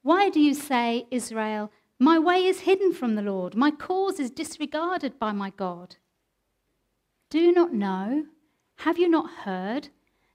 Why 0.03 0.29
do 0.29 0.39
you 0.41 0.53
say, 0.53 1.07
Israel, 1.11 1.71
my 1.97 2.19
way 2.19 2.45
is 2.45 2.61
hidden 2.61 2.93
from 2.93 3.15
the 3.15 3.21
Lord, 3.21 3.55
my 3.55 3.71
cause 3.71 4.19
is 4.19 4.29
disregarded 4.29 5.17
by 5.17 5.31
my 5.31 5.49
God? 5.49 5.95
Do 7.29 7.39
you 7.39 7.53
not 7.53 7.73
know? 7.73 8.25
Have 8.77 8.97
you 8.97 9.07
not 9.07 9.29
heard? 9.45 9.87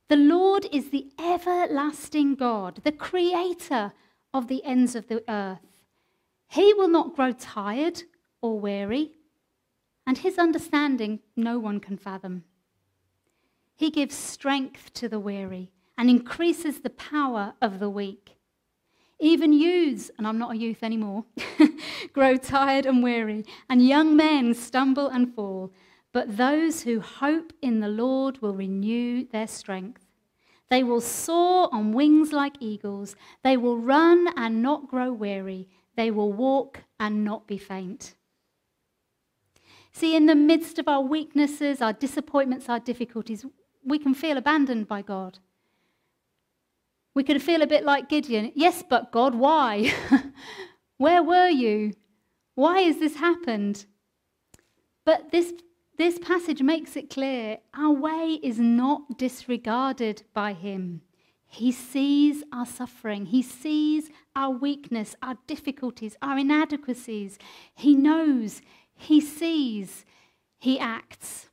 The 0.08 0.16
Lord 0.16 0.66
is 0.72 0.88
the 0.88 1.08
everlasting 1.18 2.34
God, 2.34 2.80
the 2.82 2.92
creator 2.92 3.92
of 4.32 4.48
the 4.48 4.64
ends 4.64 4.94
of 4.94 5.08
the 5.08 5.22
earth. 5.30 5.66
He 6.48 6.72
will 6.72 6.88
not 6.88 7.14
grow 7.14 7.32
tired 7.32 8.04
or 8.40 8.58
weary, 8.58 9.12
and 10.06 10.16
his 10.16 10.38
understanding 10.38 11.20
no 11.36 11.58
one 11.58 11.78
can 11.78 11.98
fathom. 11.98 12.44
He 13.76 13.90
gives 13.90 14.14
strength 14.14 14.94
to 14.94 15.10
the 15.10 15.20
weary 15.20 15.70
and 15.98 16.08
increases 16.08 16.80
the 16.80 16.90
power 16.90 17.52
of 17.60 17.80
the 17.80 17.90
weak. 17.90 18.37
Even 19.20 19.52
youths, 19.52 20.10
and 20.16 20.26
I'm 20.26 20.38
not 20.38 20.52
a 20.52 20.56
youth 20.56 20.82
anymore, 20.82 21.24
grow 22.12 22.36
tired 22.36 22.86
and 22.86 23.02
weary, 23.02 23.44
and 23.68 23.86
young 23.86 24.16
men 24.16 24.54
stumble 24.54 25.08
and 25.08 25.34
fall. 25.34 25.72
But 26.12 26.36
those 26.36 26.82
who 26.82 27.00
hope 27.00 27.52
in 27.60 27.80
the 27.80 27.88
Lord 27.88 28.40
will 28.40 28.54
renew 28.54 29.26
their 29.26 29.48
strength. 29.48 30.04
They 30.70 30.82
will 30.82 31.00
soar 31.00 31.68
on 31.72 31.92
wings 31.92 32.32
like 32.32 32.56
eagles. 32.60 33.16
They 33.42 33.56
will 33.56 33.78
run 33.78 34.28
and 34.36 34.62
not 34.62 34.88
grow 34.88 35.12
weary. 35.12 35.68
They 35.96 36.10
will 36.10 36.32
walk 36.32 36.84
and 37.00 37.24
not 37.24 37.46
be 37.46 37.58
faint. 37.58 38.14
See, 39.92 40.14
in 40.14 40.26
the 40.26 40.34
midst 40.34 40.78
of 40.78 40.86
our 40.86 41.00
weaknesses, 41.00 41.82
our 41.82 41.92
disappointments, 41.92 42.68
our 42.68 42.78
difficulties, 42.78 43.44
we 43.84 43.98
can 43.98 44.14
feel 44.14 44.36
abandoned 44.36 44.86
by 44.86 45.02
God. 45.02 45.38
We 47.14 47.22
can 47.22 47.38
feel 47.38 47.62
a 47.62 47.66
bit 47.66 47.84
like 47.84 48.08
Gideon. 48.08 48.52
Yes, 48.54 48.82
but 48.88 49.10
God, 49.12 49.34
why? 49.34 49.92
Where 50.98 51.22
were 51.22 51.48
you? 51.48 51.92
Why 52.54 52.80
has 52.82 52.98
this 52.98 53.16
happened? 53.16 53.86
But 55.04 55.30
this 55.30 55.52
this 55.96 56.18
passage 56.18 56.62
makes 56.62 56.96
it 56.96 57.10
clear 57.10 57.58
our 57.74 57.90
way 57.92 58.38
is 58.40 58.60
not 58.60 59.18
disregarded 59.18 60.22
by 60.32 60.52
Him. 60.52 61.02
He 61.46 61.72
sees 61.72 62.44
our 62.52 62.66
suffering, 62.66 63.26
He 63.26 63.42
sees 63.42 64.10
our 64.36 64.50
weakness, 64.50 65.16
our 65.22 65.36
difficulties, 65.46 66.16
our 66.22 66.38
inadequacies. 66.38 67.38
He 67.74 67.94
knows, 67.96 68.60
He 68.94 69.20
sees, 69.20 70.04
He 70.58 70.78
acts. 70.78 71.48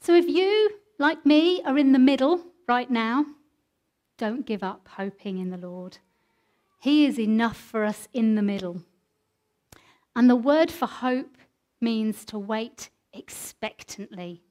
So 0.00 0.14
if 0.14 0.26
you, 0.26 0.70
like 0.98 1.24
me, 1.24 1.62
are 1.64 1.78
in 1.78 1.92
the 1.92 1.98
middle 1.98 2.53
right 2.66 2.90
now, 2.90 3.26
don't 4.16 4.46
give 4.46 4.62
up 4.62 4.88
hoping 4.96 5.38
in 5.38 5.50
the 5.50 5.56
Lord. 5.56 5.98
He 6.80 7.06
is 7.06 7.18
enough 7.18 7.56
for 7.56 7.84
us 7.84 8.08
in 8.12 8.34
the 8.34 8.42
middle. 8.42 8.82
And 10.14 10.28
the 10.28 10.36
word 10.36 10.70
for 10.70 10.86
hope 10.86 11.36
means 11.80 12.24
to 12.26 12.38
wait 12.38 12.90
expectantly. 13.12 14.42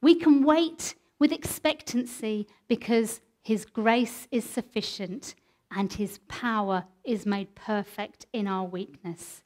We 0.00 0.14
can 0.14 0.44
wait 0.44 0.94
with 1.18 1.32
expectancy 1.32 2.46
because 2.68 3.20
His 3.42 3.64
grace 3.64 4.28
is 4.30 4.44
sufficient 4.44 5.34
and 5.74 5.92
His 5.92 6.18
power 6.28 6.84
is 7.02 7.26
made 7.26 7.54
perfect 7.54 8.26
in 8.32 8.46
our 8.46 8.64
weakness. 8.64 9.42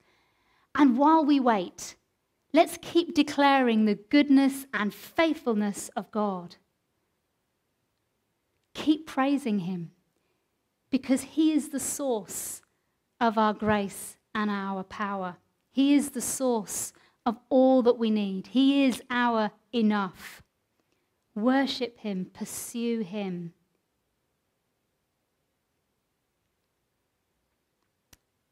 And 0.74 0.98
while 0.98 1.24
we 1.24 1.40
wait, 1.40 1.96
let's 2.52 2.78
keep 2.82 3.14
declaring 3.14 3.84
the 3.84 3.94
goodness 3.94 4.66
and 4.74 4.92
faithfulness 4.92 5.90
of 5.96 6.10
God. 6.10 6.56
Keep 8.78 9.08
praising 9.08 9.58
Him 9.60 9.90
because 10.88 11.22
He 11.22 11.52
is 11.52 11.70
the 11.70 11.80
source 11.80 12.62
of 13.20 13.36
our 13.36 13.52
grace 13.52 14.16
and 14.32 14.48
our 14.48 14.84
power. 14.84 15.36
He 15.72 15.94
is 15.94 16.10
the 16.10 16.20
source 16.20 16.92
of 17.26 17.36
all 17.48 17.82
that 17.82 17.98
we 17.98 18.08
need. 18.08 18.46
He 18.46 18.84
is 18.84 19.02
our 19.10 19.50
enough. 19.74 20.42
Worship 21.34 21.98
Him, 21.98 22.30
pursue 22.32 23.00
Him. 23.00 23.52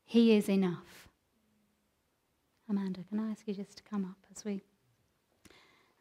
He 0.05 0.37
is 0.37 0.49
enough. 0.49 1.09
Amanda, 2.69 3.05
can 3.09 3.21
I 3.21 3.31
ask 3.31 3.47
you 3.47 3.55
just 3.55 3.77
to 3.77 3.85
come 3.85 4.05
up 4.05 4.19
as 4.35 4.45
we 4.45 4.65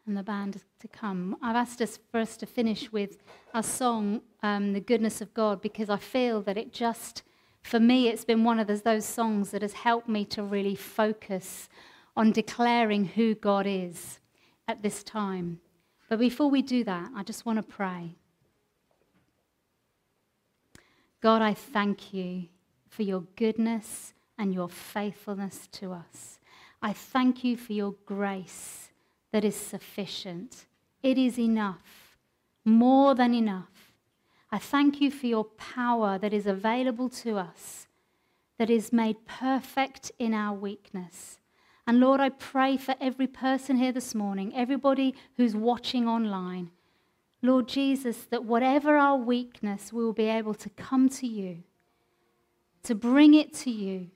and 0.06 0.16
the 0.16 0.22
band 0.22 0.62
to 0.80 0.88
come. 0.88 1.36
I've 1.42 1.56
asked 1.56 1.82
us 1.82 1.98
first 2.12 2.40
to 2.40 2.46
finish 2.46 2.92
with 2.92 3.22
our 3.52 3.62
song, 3.62 4.22
um, 4.42 4.72
"The 4.72 4.80
Goodness 4.80 5.20
of 5.20 5.34
God," 5.34 5.60
because 5.60 5.90
I 5.90 5.96
feel 5.96 6.42
that 6.42 6.56
it 6.56 6.72
just, 6.72 7.22
for 7.62 7.80
me, 7.80 8.08
it's 8.08 8.24
been 8.24 8.44
one 8.44 8.58
of 8.58 8.66
those, 8.66 8.82
those 8.82 9.04
songs 9.04 9.50
that 9.50 9.62
has 9.62 9.72
helped 9.72 10.08
me 10.08 10.24
to 10.26 10.42
really 10.42 10.76
focus 10.76 11.68
on 12.16 12.32
declaring 12.32 13.04
who 13.06 13.34
God 13.34 13.66
is 13.66 14.20
at 14.68 14.82
this 14.82 15.02
time. 15.02 15.60
But 16.08 16.18
before 16.18 16.48
we 16.48 16.62
do 16.62 16.84
that, 16.84 17.10
I 17.14 17.22
just 17.22 17.44
want 17.44 17.58
to 17.58 17.62
pray. 17.62 18.16
God, 21.20 21.42
I 21.42 21.54
thank 21.54 22.14
you 22.14 22.48
for 22.88 23.02
your 23.02 23.22
goodness 23.34 24.14
and 24.38 24.54
your 24.54 24.68
faithfulness 24.68 25.66
to 25.72 25.92
us. 25.92 26.38
I 26.80 26.92
thank 26.92 27.42
you 27.42 27.56
for 27.56 27.72
your 27.72 27.96
grace 28.06 28.90
that 29.36 29.44
is 29.44 29.54
sufficient. 29.54 30.64
It 31.02 31.18
is 31.18 31.38
enough, 31.38 32.16
more 32.64 33.14
than 33.14 33.34
enough. 33.34 33.92
I 34.50 34.56
thank 34.56 34.98
you 34.98 35.10
for 35.10 35.26
your 35.26 35.44
power 35.44 36.16
that 36.16 36.32
is 36.32 36.46
available 36.46 37.10
to 37.10 37.36
us, 37.36 37.86
that 38.56 38.70
is 38.70 38.94
made 38.94 39.26
perfect 39.26 40.10
in 40.18 40.32
our 40.32 40.54
weakness. 40.54 41.38
And 41.86 42.00
Lord, 42.00 42.18
I 42.18 42.30
pray 42.30 42.78
for 42.78 42.94
every 42.98 43.26
person 43.26 43.76
here 43.76 43.92
this 43.92 44.14
morning, 44.14 44.54
everybody 44.56 45.14
who's 45.36 45.54
watching 45.54 46.08
online. 46.08 46.70
Lord 47.42 47.68
Jesus, 47.68 48.24
that 48.30 48.46
whatever 48.46 48.96
our 48.96 49.18
weakness, 49.18 49.92
we 49.92 50.02
will 50.02 50.14
be 50.14 50.30
able 50.30 50.54
to 50.54 50.70
come 50.70 51.10
to 51.10 51.26
you, 51.26 51.62
to 52.84 52.94
bring 52.94 53.34
it 53.34 53.52
to 53.52 53.70
you, 53.70 54.10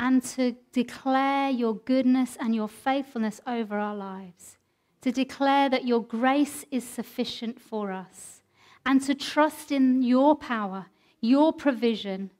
and 0.00 0.22
to 0.22 0.54
declare 0.72 1.50
your 1.50 1.74
goodness 1.74 2.36
and 2.40 2.54
your 2.54 2.68
faithfulness 2.68 3.40
over 3.46 3.76
our 3.78 3.96
lives, 3.96 4.56
to 5.00 5.10
declare 5.10 5.68
that 5.68 5.86
your 5.86 6.02
grace 6.02 6.64
is 6.70 6.84
sufficient 6.84 7.60
for 7.60 7.92
us, 7.92 8.42
and 8.86 9.02
to 9.02 9.14
trust 9.14 9.72
in 9.72 10.02
your 10.02 10.36
power, 10.36 10.86
your 11.20 11.52
provision, 11.52 12.30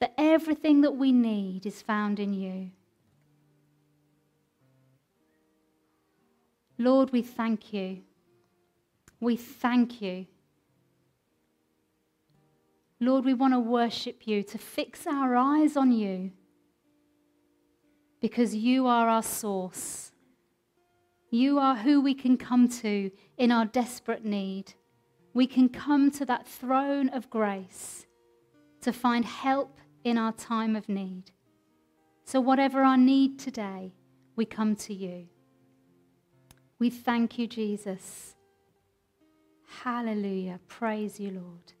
that 0.00 0.12
everything 0.18 0.80
that 0.80 0.96
we 0.96 1.12
need 1.12 1.64
is 1.66 1.80
found 1.80 2.18
in 2.18 2.34
you. 2.34 2.70
Lord, 6.76 7.12
we 7.12 7.22
thank 7.22 7.72
you. 7.72 8.02
We 9.20 9.36
thank 9.36 10.02
you. 10.02 10.26
Lord, 13.04 13.24
we 13.24 13.34
want 13.34 13.52
to 13.52 13.60
worship 13.60 14.26
you, 14.26 14.42
to 14.44 14.58
fix 14.58 15.06
our 15.06 15.36
eyes 15.36 15.76
on 15.76 15.92
you, 15.92 16.32
because 18.20 18.54
you 18.54 18.86
are 18.86 19.08
our 19.08 19.22
source. 19.22 20.12
You 21.30 21.58
are 21.58 21.76
who 21.76 22.00
we 22.00 22.14
can 22.14 22.38
come 22.38 22.68
to 22.80 23.10
in 23.36 23.50
our 23.50 23.66
desperate 23.66 24.24
need. 24.24 24.72
We 25.34 25.46
can 25.46 25.68
come 25.68 26.10
to 26.12 26.24
that 26.24 26.46
throne 26.46 27.10
of 27.10 27.28
grace 27.28 28.06
to 28.80 28.92
find 28.92 29.24
help 29.24 29.78
in 30.04 30.16
our 30.16 30.32
time 30.32 30.74
of 30.74 30.88
need. 30.88 31.24
So, 32.24 32.40
whatever 32.40 32.82
our 32.82 32.96
need 32.96 33.38
today, 33.38 33.92
we 34.36 34.46
come 34.46 34.76
to 34.76 34.94
you. 34.94 35.26
We 36.78 36.88
thank 36.88 37.38
you, 37.38 37.46
Jesus. 37.46 38.34
Hallelujah. 39.82 40.60
Praise 40.68 41.20
you, 41.20 41.32
Lord. 41.32 41.72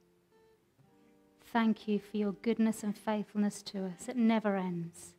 Thank 1.54 1.86
you 1.86 2.00
for 2.00 2.16
your 2.16 2.32
goodness 2.32 2.82
and 2.82 2.98
faithfulness 2.98 3.62
to 3.62 3.86
us. 3.86 4.08
It 4.08 4.16
never 4.16 4.56
ends. 4.56 5.14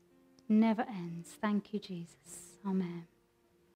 Never 0.49 0.81
ends. 0.81 1.29
Thank 1.41 1.73
you, 1.73 1.79
Jesus. 1.79 2.57
Amen. 2.67 3.07